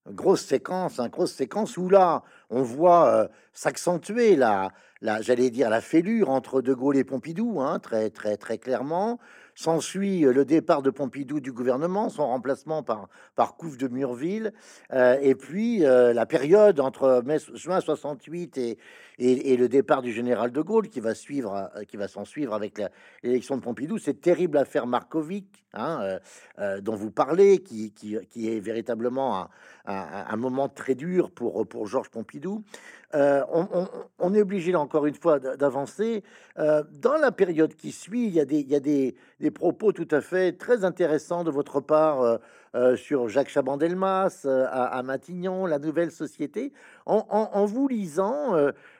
[0.07, 5.81] grosse séquence, une grosse séquence où là, on voit s'accentuer la, la j'allais dire la
[5.81, 9.19] fêlure entre De Gaulle et Pompidou, hein, très très très clairement.
[9.55, 14.53] S'ensuit euh, le départ de Pompidou du gouvernement, son remplacement par, par Couve de Murville,
[14.93, 18.77] euh, et puis euh, la période entre mai, juin 68 et,
[19.23, 22.81] et, le départ du général de Gaulle qui va suivre, qui va s'en suivre avec
[23.23, 26.17] l'élection de Pompidou, cette terrible affaire Markovic hein,
[26.81, 27.93] dont vous parlez, qui,
[28.35, 29.47] est véritablement
[29.85, 32.63] un, moment très dur pour, pour Georges Pompidou.
[33.13, 33.43] Euh,
[34.19, 36.23] on, est obligé, encore une fois, d'avancer.
[36.57, 39.15] Euh, dans la période qui suit, il y a, des,
[39.53, 42.39] propos tout à fait très intéressants de votre part
[42.75, 46.73] euh, sur Jacques Chaban-Delmas, à, Matignon, la nouvelle société.
[47.05, 48.55] En, vous lisant,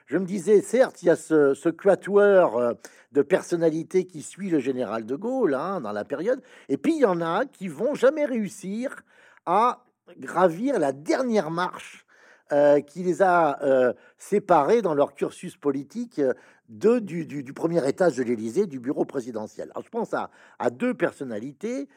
[0.06, 2.74] je me disais, certes, il y a ce, quatuor
[3.12, 7.00] de personnalité qui suit le général de Gaulle hein, dans la période, et puis il
[7.00, 9.02] y en a qui vont jamais réussir
[9.46, 9.84] à
[10.18, 12.06] gravir la dernière marche
[12.52, 16.34] euh, qui les a euh, séparés dans leur cursus politique euh,
[16.68, 19.70] de, du, premier étage de l'Élysée, du bureau présidentiel.
[19.70, 21.88] Alors, je pense à deux personnalités,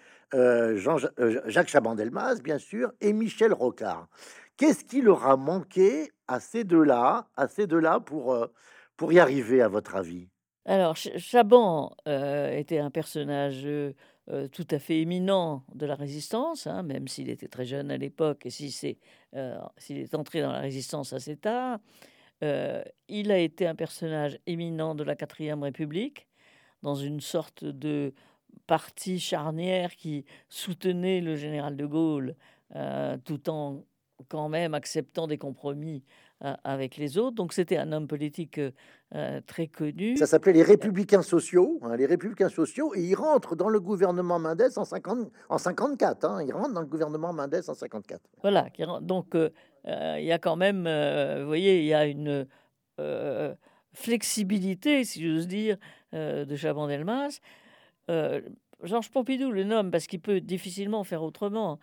[0.76, 0.98] Jean,
[1.46, 4.08] Jacques Chaban-Delmas, bien sûr, et Michel Rocard.
[4.58, 8.38] Qu'est-ce qui leur a manqué à ces deux-là, à ces deux-là pour,
[8.98, 10.28] pour y arriver, à votre avis?
[10.66, 13.68] Alors, Chaban était un personnage
[14.32, 17.98] euh, tout à fait éminent de la résistance, hein, même s'il était très jeune à
[17.98, 18.98] l'époque et si
[19.36, 21.80] euh, s'il est entré dans la résistance assez tard.
[22.44, 26.28] Euh, il a été un personnage éminent de la quatrième République,
[26.82, 28.14] dans une sorte de
[28.68, 32.36] parti charnière qui soutenait le général de Gaulle,
[33.24, 33.84] tout en
[34.28, 36.04] quand même acceptant des compromis
[36.44, 37.36] euh, avec les autres.
[37.36, 38.72] Donc c'était un homme politique euh,
[39.14, 40.18] euh, très connu.
[40.18, 44.40] Ça s'appelait les Républicains sociaux, hein, les Républicains sociaux, et il rentre dans le gouvernement
[44.40, 46.26] Mendès en, 50, en 54.
[46.26, 48.22] Hein, il rentre dans le gouvernement Mendès en 54.
[48.42, 48.68] Voilà,
[49.02, 50.84] donc il y a quand même,
[51.40, 52.48] vous voyez, il y a une
[53.94, 55.78] flexibilité, si j'ose dire,
[56.12, 57.40] de Chaban-Delmas.
[58.08, 61.80] Georges Pompidou le nomme parce qu'il peut difficilement faire autrement.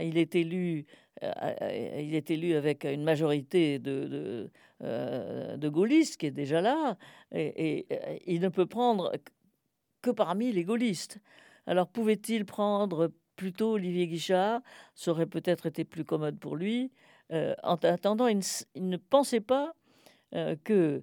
[0.00, 0.86] il est élu
[1.22, 6.96] euh, euh, il est élu avec une majorité euh, de gaullistes qui est déjà là,
[7.32, 7.86] et,
[8.26, 9.12] il ne peut prendre
[10.02, 11.18] que parmi les gaullistes.
[11.66, 14.62] Alors pouvait-il prendre plutôt Olivier Guichard?
[14.94, 16.90] Ça aurait peut-être été plus commode pour lui.
[17.30, 18.40] en attendant, il
[18.76, 19.74] ne, pensait pas
[20.64, 21.02] que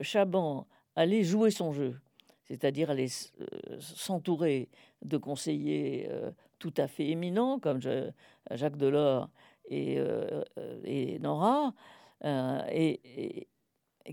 [0.00, 1.98] Chaban allait jouer son jeu,
[2.46, 3.08] c'est-à-dire aller
[3.80, 4.68] s'entourer
[5.02, 6.08] de conseillers
[6.58, 7.80] tout à fait éminents comme
[8.50, 9.28] Jacques Delors
[9.68, 10.44] et, euh,
[11.18, 11.74] Nora,
[12.24, 13.48] euh, et,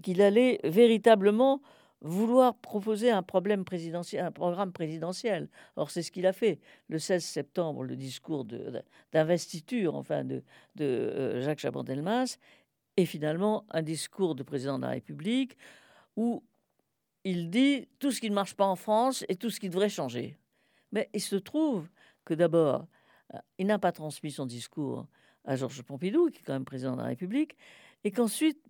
[0.01, 1.61] qu'il allait véritablement
[2.01, 5.49] vouloir proposer un problème présidentiel, un programme présidentiel.
[5.75, 6.59] Or, c'est ce qu'il a fait.
[6.89, 8.45] Le 16 septembre, le discours
[9.13, 10.43] d'investiture, enfin, de,
[10.81, 12.37] euh, Jacques Chaban-Delmas,
[12.97, 15.57] est finalement un discours de président de la République
[16.15, 16.43] où
[17.23, 19.89] il dit tout ce qui ne marche pas en France et tout ce qui devrait
[19.89, 20.37] changer.
[20.91, 21.87] Mais il se trouve
[22.25, 22.85] que d'abord,
[23.57, 25.07] il n'a pas transmis son discours
[25.45, 27.57] à Georges Pompidou, qui est quand même président de la République,
[28.03, 28.61] et qu'ensuite,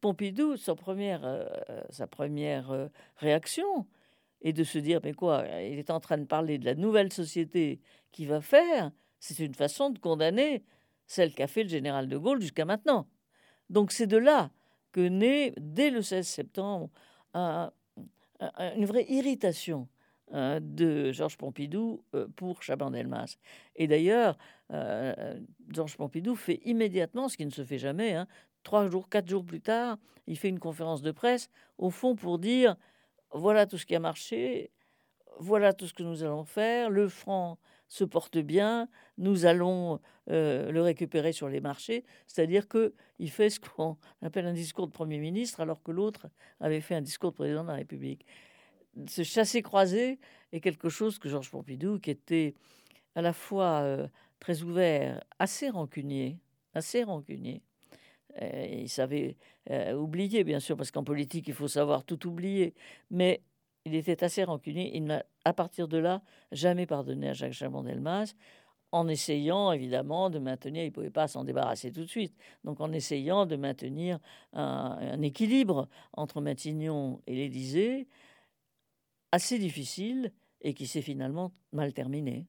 [0.00, 1.46] Pompidou, sa première, euh,
[1.90, 3.86] sa première euh, réaction
[4.40, 7.12] est de se dire, mais quoi, il est en train de parler de la nouvelle
[7.12, 7.80] société
[8.10, 8.90] qui va faire,
[9.20, 10.64] c'est une façon de condamner
[11.06, 13.06] celle qu'a fait le général de Gaulle jusqu'à maintenant.
[13.70, 14.50] Donc c'est de là
[14.90, 16.90] que naît, dès le 16 septembre,
[18.76, 19.88] une vraie irritation
[20.34, 23.36] Hein, de Georges Pompidou euh, pour Chaban-Delmas.
[23.76, 24.38] Et d'ailleurs,
[25.68, 28.26] Georges Pompidou fait immédiatement, ce qui ne se fait jamais, hein,
[28.62, 32.38] trois jours, quatre jours plus tard, il fait une conférence de presse, au fond pour
[32.38, 32.76] dire
[33.32, 34.70] voilà tout ce qui a marché,
[35.38, 37.58] voilà tout ce que nous allons faire, le franc
[37.92, 38.88] se porte bien,
[39.18, 44.86] nous allons le récupérer sur les marchés, c'est-à-dire qu'il fait ce qu'on appelle un discours
[44.86, 46.28] de Premier ministre, alors que l'autre
[46.58, 48.24] avait fait un discours de président de la République.
[49.06, 50.18] Ce chassé-croisé
[50.52, 52.54] est quelque chose que Georges Pompidou, qui était
[53.14, 53.84] à la fois
[54.40, 56.38] très ouvert, assez rancunier,
[56.72, 57.60] assez rancunier,
[58.40, 59.36] euh, il savait
[59.94, 62.74] oublier, bien sûr, parce qu'en politique, il faut savoir tout oublier,
[63.10, 63.42] mais
[63.84, 64.96] il était assez rancunier.
[64.96, 66.22] Il n'a, à partir de là,
[66.52, 68.34] jamais pardonné à Jacques Chaban-Delmas,
[68.92, 72.80] en essayant évidemment de maintenir, il ne pouvait pas s'en débarrasser tout de suite, donc
[72.80, 74.18] en essayant de maintenir
[74.52, 78.06] un, équilibre entre Matignon et l'Élysée,
[79.32, 80.30] assez difficile
[80.60, 82.46] et qui s'est finalement mal terminé.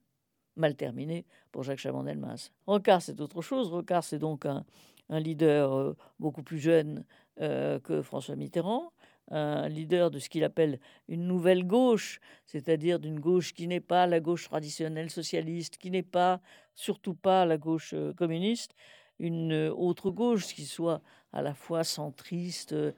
[0.56, 2.50] Mal terminé pour Jacques Chaban-Delmas.
[2.66, 3.70] Rocard, c'est autre chose.
[3.70, 4.64] Rocard, c'est donc un,
[5.08, 7.04] leader euh, beaucoup plus jeune
[7.40, 8.92] euh, que François Mitterrand,
[9.30, 14.06] un leader de ce qu'il appelle une nouvelle gauche, c'est-à-dire d'une gauche qui n'est pas
[14.06, 16.40] la gauche traditionnelle socialiste, qui n'est pas,
[16.74, 18.74] surtout pas la gauche euh, communiste,
[19.18, 21.00] une euh, autre gauche qui soit
[21.32, 22.92] à la fois centriste, euh,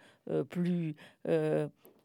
[0.50, 0.96] plus,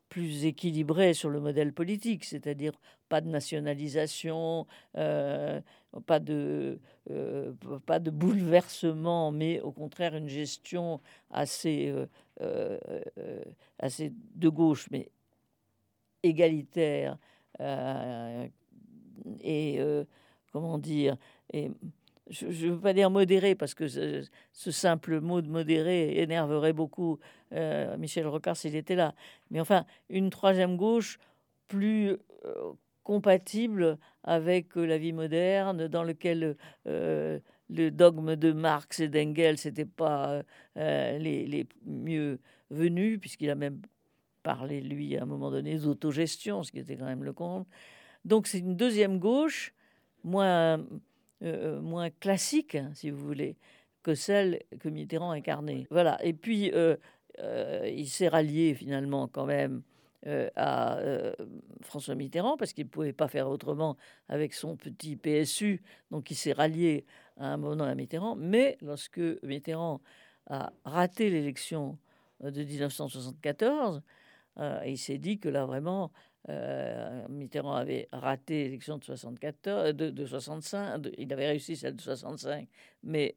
[0.10, 2.74] plus équilibrée sur le modèle politique, c'est-à-dire
[3.12, 6.80] pas de nationalisation, pas, de,
[7.86, 11.94] pas de bouleversement, mais au contraire une gestion assez
[12.42, 12.80] euh,
[13.20, 13.44] euh,
[13.78, 15.12] assez de gauche, mais
[16.24, 17.18] égalitaire
[17.60, 18.48] euh,
[19.42, 19.80] et
[20.52, 21.18] comment dire
[21.54, 21.70] et
[22.30, 24.24] je ne veux pas dire modéré parce que ce,
[24.72, 27.20] simple mot de modéré énerverait beaucoup
[28.00, 29.14] Michel Rocard s'il était là.
[29.52, 31.20] Mais enfin, une troisième gauche
[31.68, 32.18] plus
[33.04, 36.56] compatible avec la vie moderne, dans lequel
[37.72, 40.44] le dogme de Marx et d'Engels n'était pas
[40.78, 42.40] euh, les, les, mieux
[42.70, 43.82] venus, puisqu'il a même
[44.44, 47.68] parlé, lui, à un moment donné, d'autogestion, ce qui était quand même le compte.
[48.26, 49.74] Donc c'est une deuxième gauche,
[50.24, 50.84] moins, euh,
[51.44, 53.56] euh, moins classique, si vous voulez,
[54.04, 55.88] que celle que Mitterrand incarnait.
[55.90, 56.24] Voilà.
[56.26, 56.72] Et puis,
[57.86, 59.84] il s'est rallié finalement quand même
[60.56, 61.00] à
[61.82, 63.98] François Mitterrand parce qu'il ne pouvait pas faire autrement
[64.30, 65.82] avec son petit PSU.
[66.12, 67.06] Donc il s'est rallié
[67.38, 70.02] à un moment à Mitterrand, mais lorsque Mitterrand
[70.48, 71.98] a raté l'élection
[72.44, 74.02] euh, de 1974,
[74.60, 76.12] euh, il s'est dit que là vraiment
[76.50, 82.68] euh, Mitterrand avait raté l'élection de 74, de, 65, il avait réussi celle de 65,
[83.04, 83.34] mais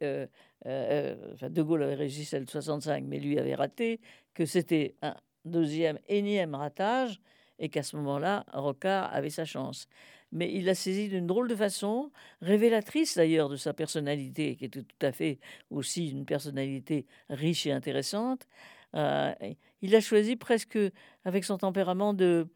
[0.64, 4.00] enfin, De Gaulle avait réussi celle de 65, mais lui avait raté,
[4.32, 5.14] que c'était un
[5.44, 7.20] deuxième énième ratage
[7.58, 9.86] et qu'à ce moment-là, Rocard avait sa chance
[10.34, 12.10] mais il l'a saisi d'une drôle de façon,
[12.42, 15.38] révélatrice d'ailleurs de sa personnalité, qui était tout à fait
[15.70, 18.48] aussi une personnalité riche et intéressante.
[18.96, 19.32] Euh,
[19.80, 20.78] il a choisi presque
[21.24, 22.48] avec son tempérament de,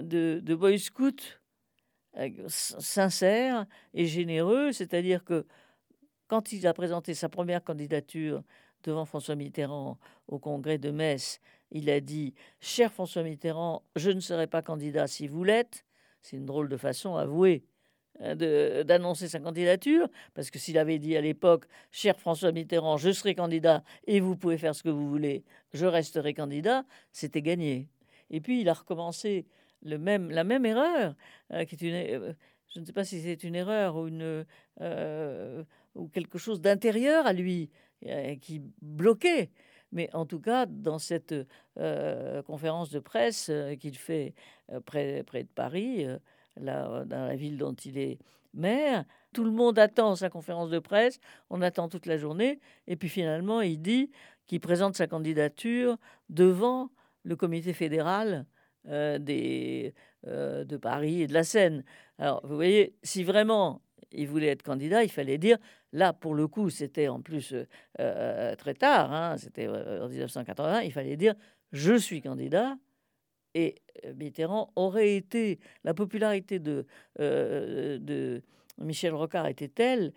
[0.00, 1.40] de, boy scout
[2.16, 5.46] euh, sincère et généreux, c'est-à-dire que
[6.28, 8.44] quand il a présenté sa première candidature
[8.84, 11.40] devant François Mitterrand au congrès de Metz,
[11.70, 15.84] il a dit Cher François Mitterrand, je ne serai pas candidat si vous l'êtes,
[16.22, 17.64] c'est une drôle de façon avouée
[18.20, 23.10] hein, d'annoncer sa candidature, parce que s'il avait dit à l'époque, cher François Mitterrand, je
[23.10, 27.88] serai candidat et vous pouvez faire ce que vous voulez, je resterai candidat, c'était gagné.
[28.30, 29.46] Et puis il a recommencé
[29.82, 31.14] le même, la même erreur,
[31.52, 32.32] euh, qui est une, euh,
[32.74, 34.44] je ne sais pas si c'est une erreur ou, une,
[34.80, 35.64] euh,
[35.94, 37.70] ou quelque chose d'intérieur à lui
[38.42, 39.50] qui bloquait.
[39.96, 41.34] Mais en tout cas, dans cette
[41.78, 44.34] euh, conférence de presse euh, qu'il fait
[44.70, 46.06] euh, près, de Paris,
[46.60, 48.18] là, dans la ville dont il est
[48.52, 51.18] maire, tout le monde attend sa conférence de presse,
[51.48, 54.10] on attend toute la journée, et puis finalement, il dit
[54.46, 55.96] qu'il présente sa candidature
[56.28, 56.90] devant
[57.22, 58.44] le comité fédéral
[58.84, 59.92] de
[60.76, 61.84] Paris et de la Seine.
[62.18, 63.80] Alors, vous voyez, si vraiment
[64.12, 65.58] il voulait être candidat, il fallait dire,
[65.92, 67.64] là pour le coup c'était en plus euh,
[68.00, 71.34] euh, très tard, hein, c'était euh, en 1980, il fallait dire,
[71.72, 72.76] je suis candidat.
[73.54, 73.76] Et
[74.16, 76.84] Mitterrand aurait été, la popularité de,
[77.18, 78.42] de
[78.76, 80.12] Michel Rocard était telle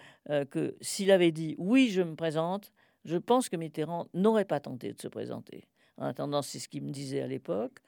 [0.49, 2.73] que s'il avait dit oui, je me présente,
[3.05, 5.69] je pense que Mitterrand n'aurait pas tenté de se présenter.
[5.95, 7.79] En attendant, c'est ce qu'il me disait à l'époque.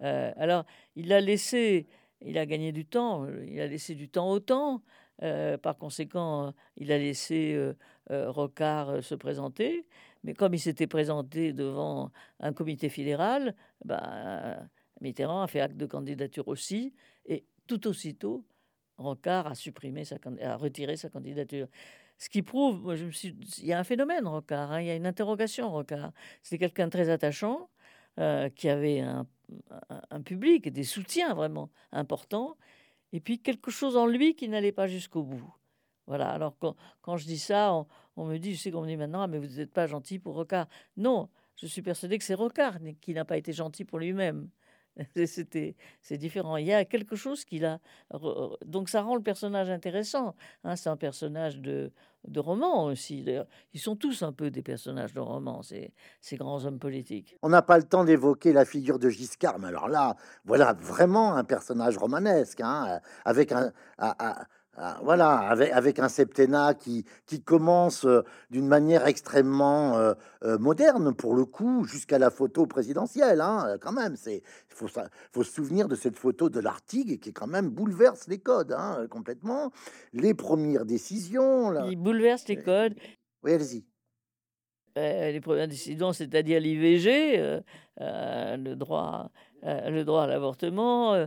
[0.00, 1.86] alors, il a laissé,
[2.20, 4.82] il a gagné du temps, il a laissé du temps au temps.
[5.22, 7.74] Euh, par conséquent, il a laissé euh,
[8.10, 9.86] euh, Rocard se présenter.
[10.24, 12.10] Mais comme il s'était présenté devant
[12.40, 13.54] un comité fédéral,
[13.84, 14.68] ben,
[15.00, 16.94] Mitterrand a fait acte de candidature aussi.
[17.26, 18.44] Et tout aussitôt,
[18.96, 20.02] Rocard a supprimé
[20.42, 21.68] a retiré sa candidature.
[22.18, 25.06] ce qui prouve, je il y a un phénomène Rocard, hein, il y a une
[25.06, 26.12] interrogation Rocard.
[26.42, 27.68] C'était quelqu'un de très attachant,
[28.18, 29.26] euh, qui avait un,
[30.10, 32.56] un, public, des soutiens vraiment importants,
[33.12, 35.54] et puis quelque chose en lui qui n'allait pas jusqu'au bout.
[36.06, 36.56] Voilà, alors
[37.02, 37.72] quand, je dis ça,
[38.16, 40.18] on, me dit, je sais qu'on me dit maintenant, ah, mais vous n'êtes pas gentil
[40.18, 40.66] pour Rocard.
[40.96, 44.48] Non, je suis persuadé que c'est Rocard qui n'a pas été gentil pour lui-même.
[45.26, 46.56] C'était, c'est différent.
[46.56, 47.80] Il y a quelque chose qui a.
[48.64, 50.34] Donc ça rend le personnage intéressant.
[50.64, 50.76] Hein.
[50.76, 51.92] c'est un personnage de,
[52.26, 53.24] de roman aussi.
[53.72, 57.36] Ils sont tous un peu des personnages de roman, ces, ces grands hommes politiques.
[57.42, 61.34] On n'a pas le temps d'évoquer la figure de Giscard, mais alors là, voilà vraiment
[61.34, 63.72] un personnage romanesque, hein, avec un,
[65.02, 70.14] voilà, avec, avec, un septennat qui, qui commence euh, d'une manière extrêmement euh,
[70.44, 74.16] euh, moderne, pour le coup, jusqu'à la photo présidentielle, hein, quand même.
[74.26, 74.86] Il faut,
[75.32, 79.06] faut se souvenir de cette photo de l'Artigue qui, quand même, bouleverse les codes hein,
[79.10, 79.72] complètement.
[80.12, 81.70] Les premières décisions.
[81.70, 81.86] Là.
[81.90, 82.94] Il bouleverse les codes.
[83.42, 83.84] Oui, allez-y.
[84.96, 87.62] les premières décisions, c'est-à-dire l'IVG,
[87.98, 89.30] le droit
[89.64, 91.26] euh, le droit à l'avortement, euh,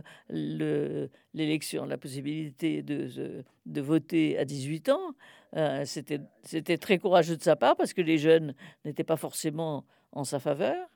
[1.34, 5.14] l'élection, la possibilité de, de, voter à 18 ans.
[5.56, 8.54] Euh, C'était très courageux de sa part parce que les jeunes
[8.84, 10.88] n'étaient pas forcément en sa faveur.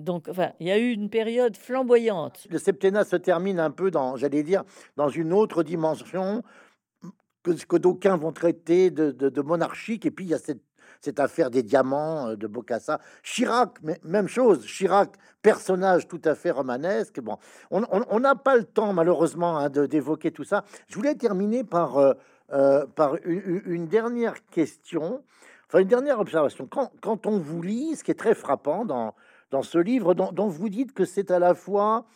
[0.00, 2.46] donc, enfin, il y a eu une période flamboyante.
[2.50, 4.64] Le septennat se termine un peu dans, j'allais dire,
[4.96, 6.42] dans une autre dimension
[7.44, 10.06] que, que d'aucuns vont traiter de, de, de monarchique.
[10.06, 10.67] Et puis, il y a cette
[11.00, 13.00] cette affaire des diamants euh, de Bocassa.
[13.22, 14.64] Chirac, même chose.
[14.66, 15.10] Chirac,
[15.42, 17.20] personnage tout à fait romanesque.
[17.20, 17.38] Bon,
[17.70, 20.64] on n'a pas le temps, malheureusement, hein, d'évoquer tout ça.
[20.88, 22.14] Je voulais terminer par, euh,
[22.52, 25.22] euh, par une, dernière question,
[25.68, 26.66] enfin, une dernière observation.
[26.66, 29.14] Quand, quand, on vous lit, ce qui est très frappant dans,
[29.50, 32.06] dans ce livre, dont, dont vous dites que c'est à la fois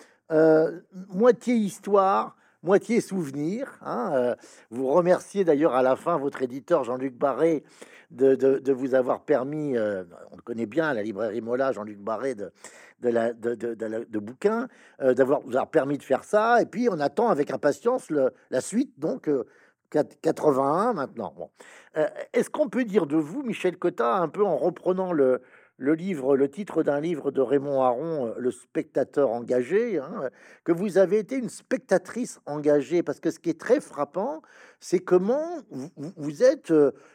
[1.10, 3.78] moitié histoire, moitié souvenir.
[3.82, 4.34] Hein, euh,
[4.70, 7.64] vous remerciez d'ailleurs à la fin votre éditeur Jean-Luc Barré
[8.10, 12.52] de, de, vous avoir permis, euh, on connaît bien, la librairie Mola, Jean-Luc Barré de,
[13.00, 14.68] de, la, de, bouquins,
[15.00, 16.60] euh, d'avoir vous avoir permis de faire ça.
[16.60, 19.30] Et puis on attend avec impatience le, la suite, donc
[19.90, 21.34] 81 maintenant.
[21.36, 21.50] Bon.
[22.32, 25.42] Est-ce qu'on peut dire de vous, Michel Cotta, un peu en reprenant le,
[25.82, 30.30] le livre, le titre d'un livre de Raymond Aron, euh, Le spectateur engagé, hein,
[30.62, 34.42] que vous avez été une spectatrice engagée, parce que ce qui est très frappant,
[34.82, 35.60] c'est comment
[36.16, 36.74] vous, êtes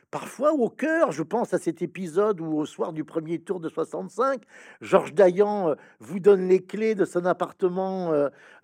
[0.10, 1.12] parfois au cœur.
[1.12, 4.42] Je pense à cet épisode où, au soir du premier tour de 65,
[4.80, 8.12] Georges Dayan vous donne les clés de son appartement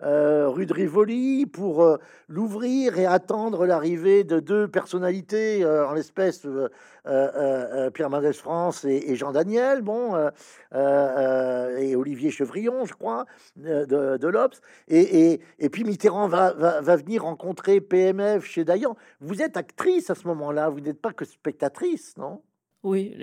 [0.00, 1.98] rue de Rivoli pour
[2.28, 6.46] l'ouvrir et attendre l'arrivée de deux personnalités, en l'espèce
[7.04, 10.16] Pierre Mendès France et, Jean Daniel, bon,
[10.72, 13.26] et Olivier Chevrillon, je crois,
[13.56, 14.62] de, l'Obs.
[14.88, 15.40] Et,
[15.70, 18.93] puis Mitterrand va venir rencontrer PMF chez Dayan.
[19.20, 22.42] Vous êtes actrice à ce moment-là, vous n'êtes pas que spectatrice, non?
[22.84, 23.16] Oui,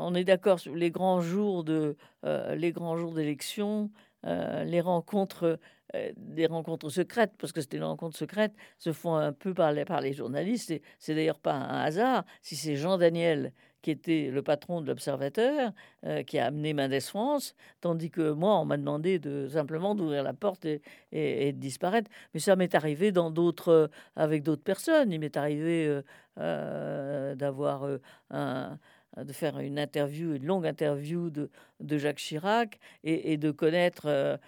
[0.00, 3.92] on est d'accord sur les grands jours de euh, les grands jours d'élection,
[4.26, 5.60] euh, les rencontres,
[5.94, 9.70] euh, des rencontres secrètes, parce que c'était une rencontre secrète, se font un peu par
[9.70, 10.74] les, par les journalistes.
[10.98, 13.52] C'est d'ailleurs pas un hasard si c'est Jean Daniel
[13.82, 15.72] qui était le patron de l'Observateur,
[16.04, 20.22] euh, qui a amené Mendes France, tandis que moi, on m'a demandé de simplement d'ouvrir
[20.22, 20.66] la porte
[21.12, 22.10] et, de disparaître.
[22.34, 25.12] Mais ça m'est arrivé dans d'autres, euh, avec d'autres personnes.
[25.12, 26.00] Il m'est arrivé
[26.38, 31.48] euh, d'avoir de faire une interview, une longue interview de,
[31.80, 34.38] de Jacques Chirac et, de connaître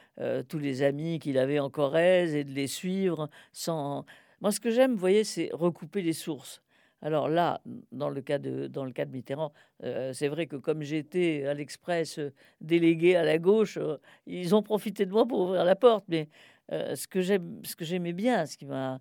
[0.49, 4.05] tous les amis qu'il avait en Corrèze et de les suivre sans.
[4.41, 6.61] Moi, ce que j'aime, vous voyez, c'est recouper les sources.
[7.01, 7.61] Alors là,
[7.93, 9.53] dans le cas de, dans le cas de Mitterrand,
[9.85, 14.55] euh, c'est vrai que comme j'étais à l'Express euh, délégué à la gauche, euh, ils
[14.55, 16.05] ont profité de moi pour ouvrir la porte.
[16.09, 16.29] Mais
[16.71, 19.01] ce que j'aimais bien, ce qui m'a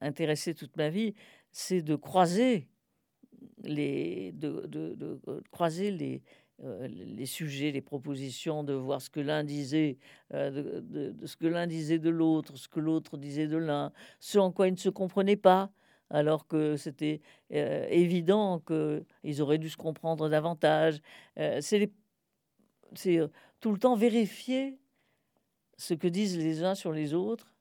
[0.00, 1.14] intéressé toute ma vie,
[1.52, 2.68] c'est de croiser
[3.62, 5.20] les, de,
[5.52, 6.22] croiser les,
[6.88, 9.96] les sujets, les propositions, de voir ce que l'un disait,
[10.32, 13.90] de, de, ce que l'un disait de l'autre, ce que l'autre disait de l'un,
[14.20, 15.72] ce en quoi ils ne se comprenaient pas
[16.12, 21.00] alors que c'était euh, évident qu'ils auraient dû se comprendre davantage.
[21.38, 21.90] Euh, c'est
[23.06, 23.28] euh,
[23.60, 24.78] tout le temps vérifier
[25.78, 27.54] ce que disent les uns sur les autres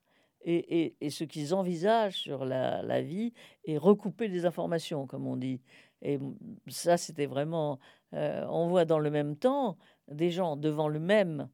[0.44, 3.32] et, ce qu'ils envisagent sur la, vie
[3.64, 5.62] et recouper les informations, comme on dit.
[6.02, 6.20] Et
[6.68, 7.80] ça, c'était vraiment...
[8.12, 9.78] on voit dans le même temps
[10.08, 11.48] des gens devant le même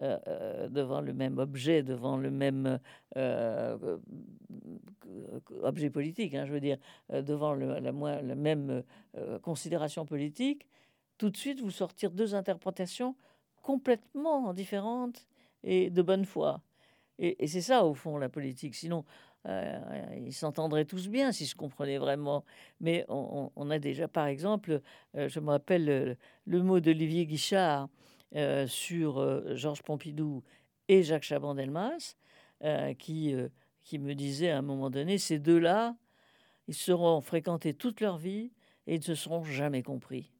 [0.00, 2.80] euh, euh, devant le même objet, devant le même
[3.16, 3.98] euh,
[5.62, 6.78] objet politique, hein, je veux dire,
[7.10, 8.82] devant la, même
[9.42, 10.66] considération politique,
[11.18, 13.14] tout de suite vous sortir deux interprétations
[13.62, 15.28] complètement différentes
[15.62, 16.62] et de bonne foi.
[17.18, 18.74] Et, c'est ça, au fond, la politique.
[18.74, 19.04] Sinon,
[19.46, 22.44] ils s'entendraient tous bien s'ils se comprenaient vraiment.
[22.80, 24.80] Mais on, a déjà, par exemple,
[25.14, 26.16] je me rappelle
[26.46, 27.88] le, mot d'Olivier Guichard
[28.66, 30.42] sur Georges Pompidou
[30.88, 32.16] et Jacques Chaban-Delmas,
[32.98, 33.34] qui,
[33.82, 35.96] qui me disait à un moment donné, ces deux-là,
[36.68, 38.52] ils seront fréquentés toute leur vie
[38.86, 40.32] et ils ne se seront jamais compris.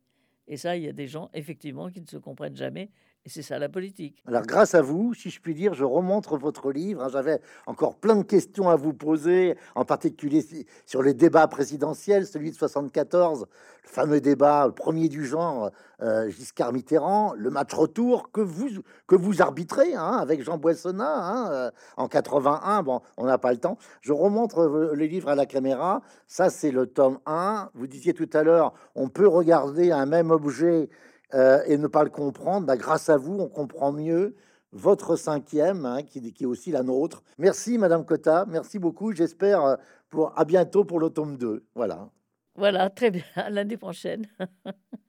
[0.47, 2.91] Et ça, il y a des gens, effectivement, qui ne se comprennent jamais
[3.25, 4.21] et c'est ça la politique.
[4.27, 7.05] Alors grâce à vous, si je puis dire, je remontre votre livre.
[7.05, 7.09] Hein.
[7.09, 10.45] J'avais encore plein de questions à vous poser, en particulier
[10.87, 13.47] sur les débats présidentiels, celui de 74,
[13.85, 15.71] le fameux débat, le premier du genre,
[16.01, 21.15] euh, Giscard Mitterrand, le match retour que vous que vous arbitrez hein, avec Jean Boissonnat
[21.15, 22.83] hein, euh, en 81.
[22.83, 23.79] Bon, on n'a pas le temps.
[24.01, 26.03] Je remontre le livre à la caméra.
[26.27, 27.71] Ça, c'est le tome 1.
[27.75, 30.89] Vous disiez tout à l'heure, on peut regarder un même objet
[31.35, 34.35] euh, et ne pas le comprendre, bah, grâce à vous, on comprend mieux
[34.73, 37.23] votre cinquième, hein, qui, est aussi la nôtre.
[37.39, 39.13] Merci, Madame Cotta, merci beaucoup.
[39.13, 39.77] J'espère euh,
[40.09, 41.65] pour à bientôt pour le tome 2.
[41.75, 42.09] Voilà.
[42.55, 43.25] Voilà, très bien.
[43.51, 44.27] L'année prochaine.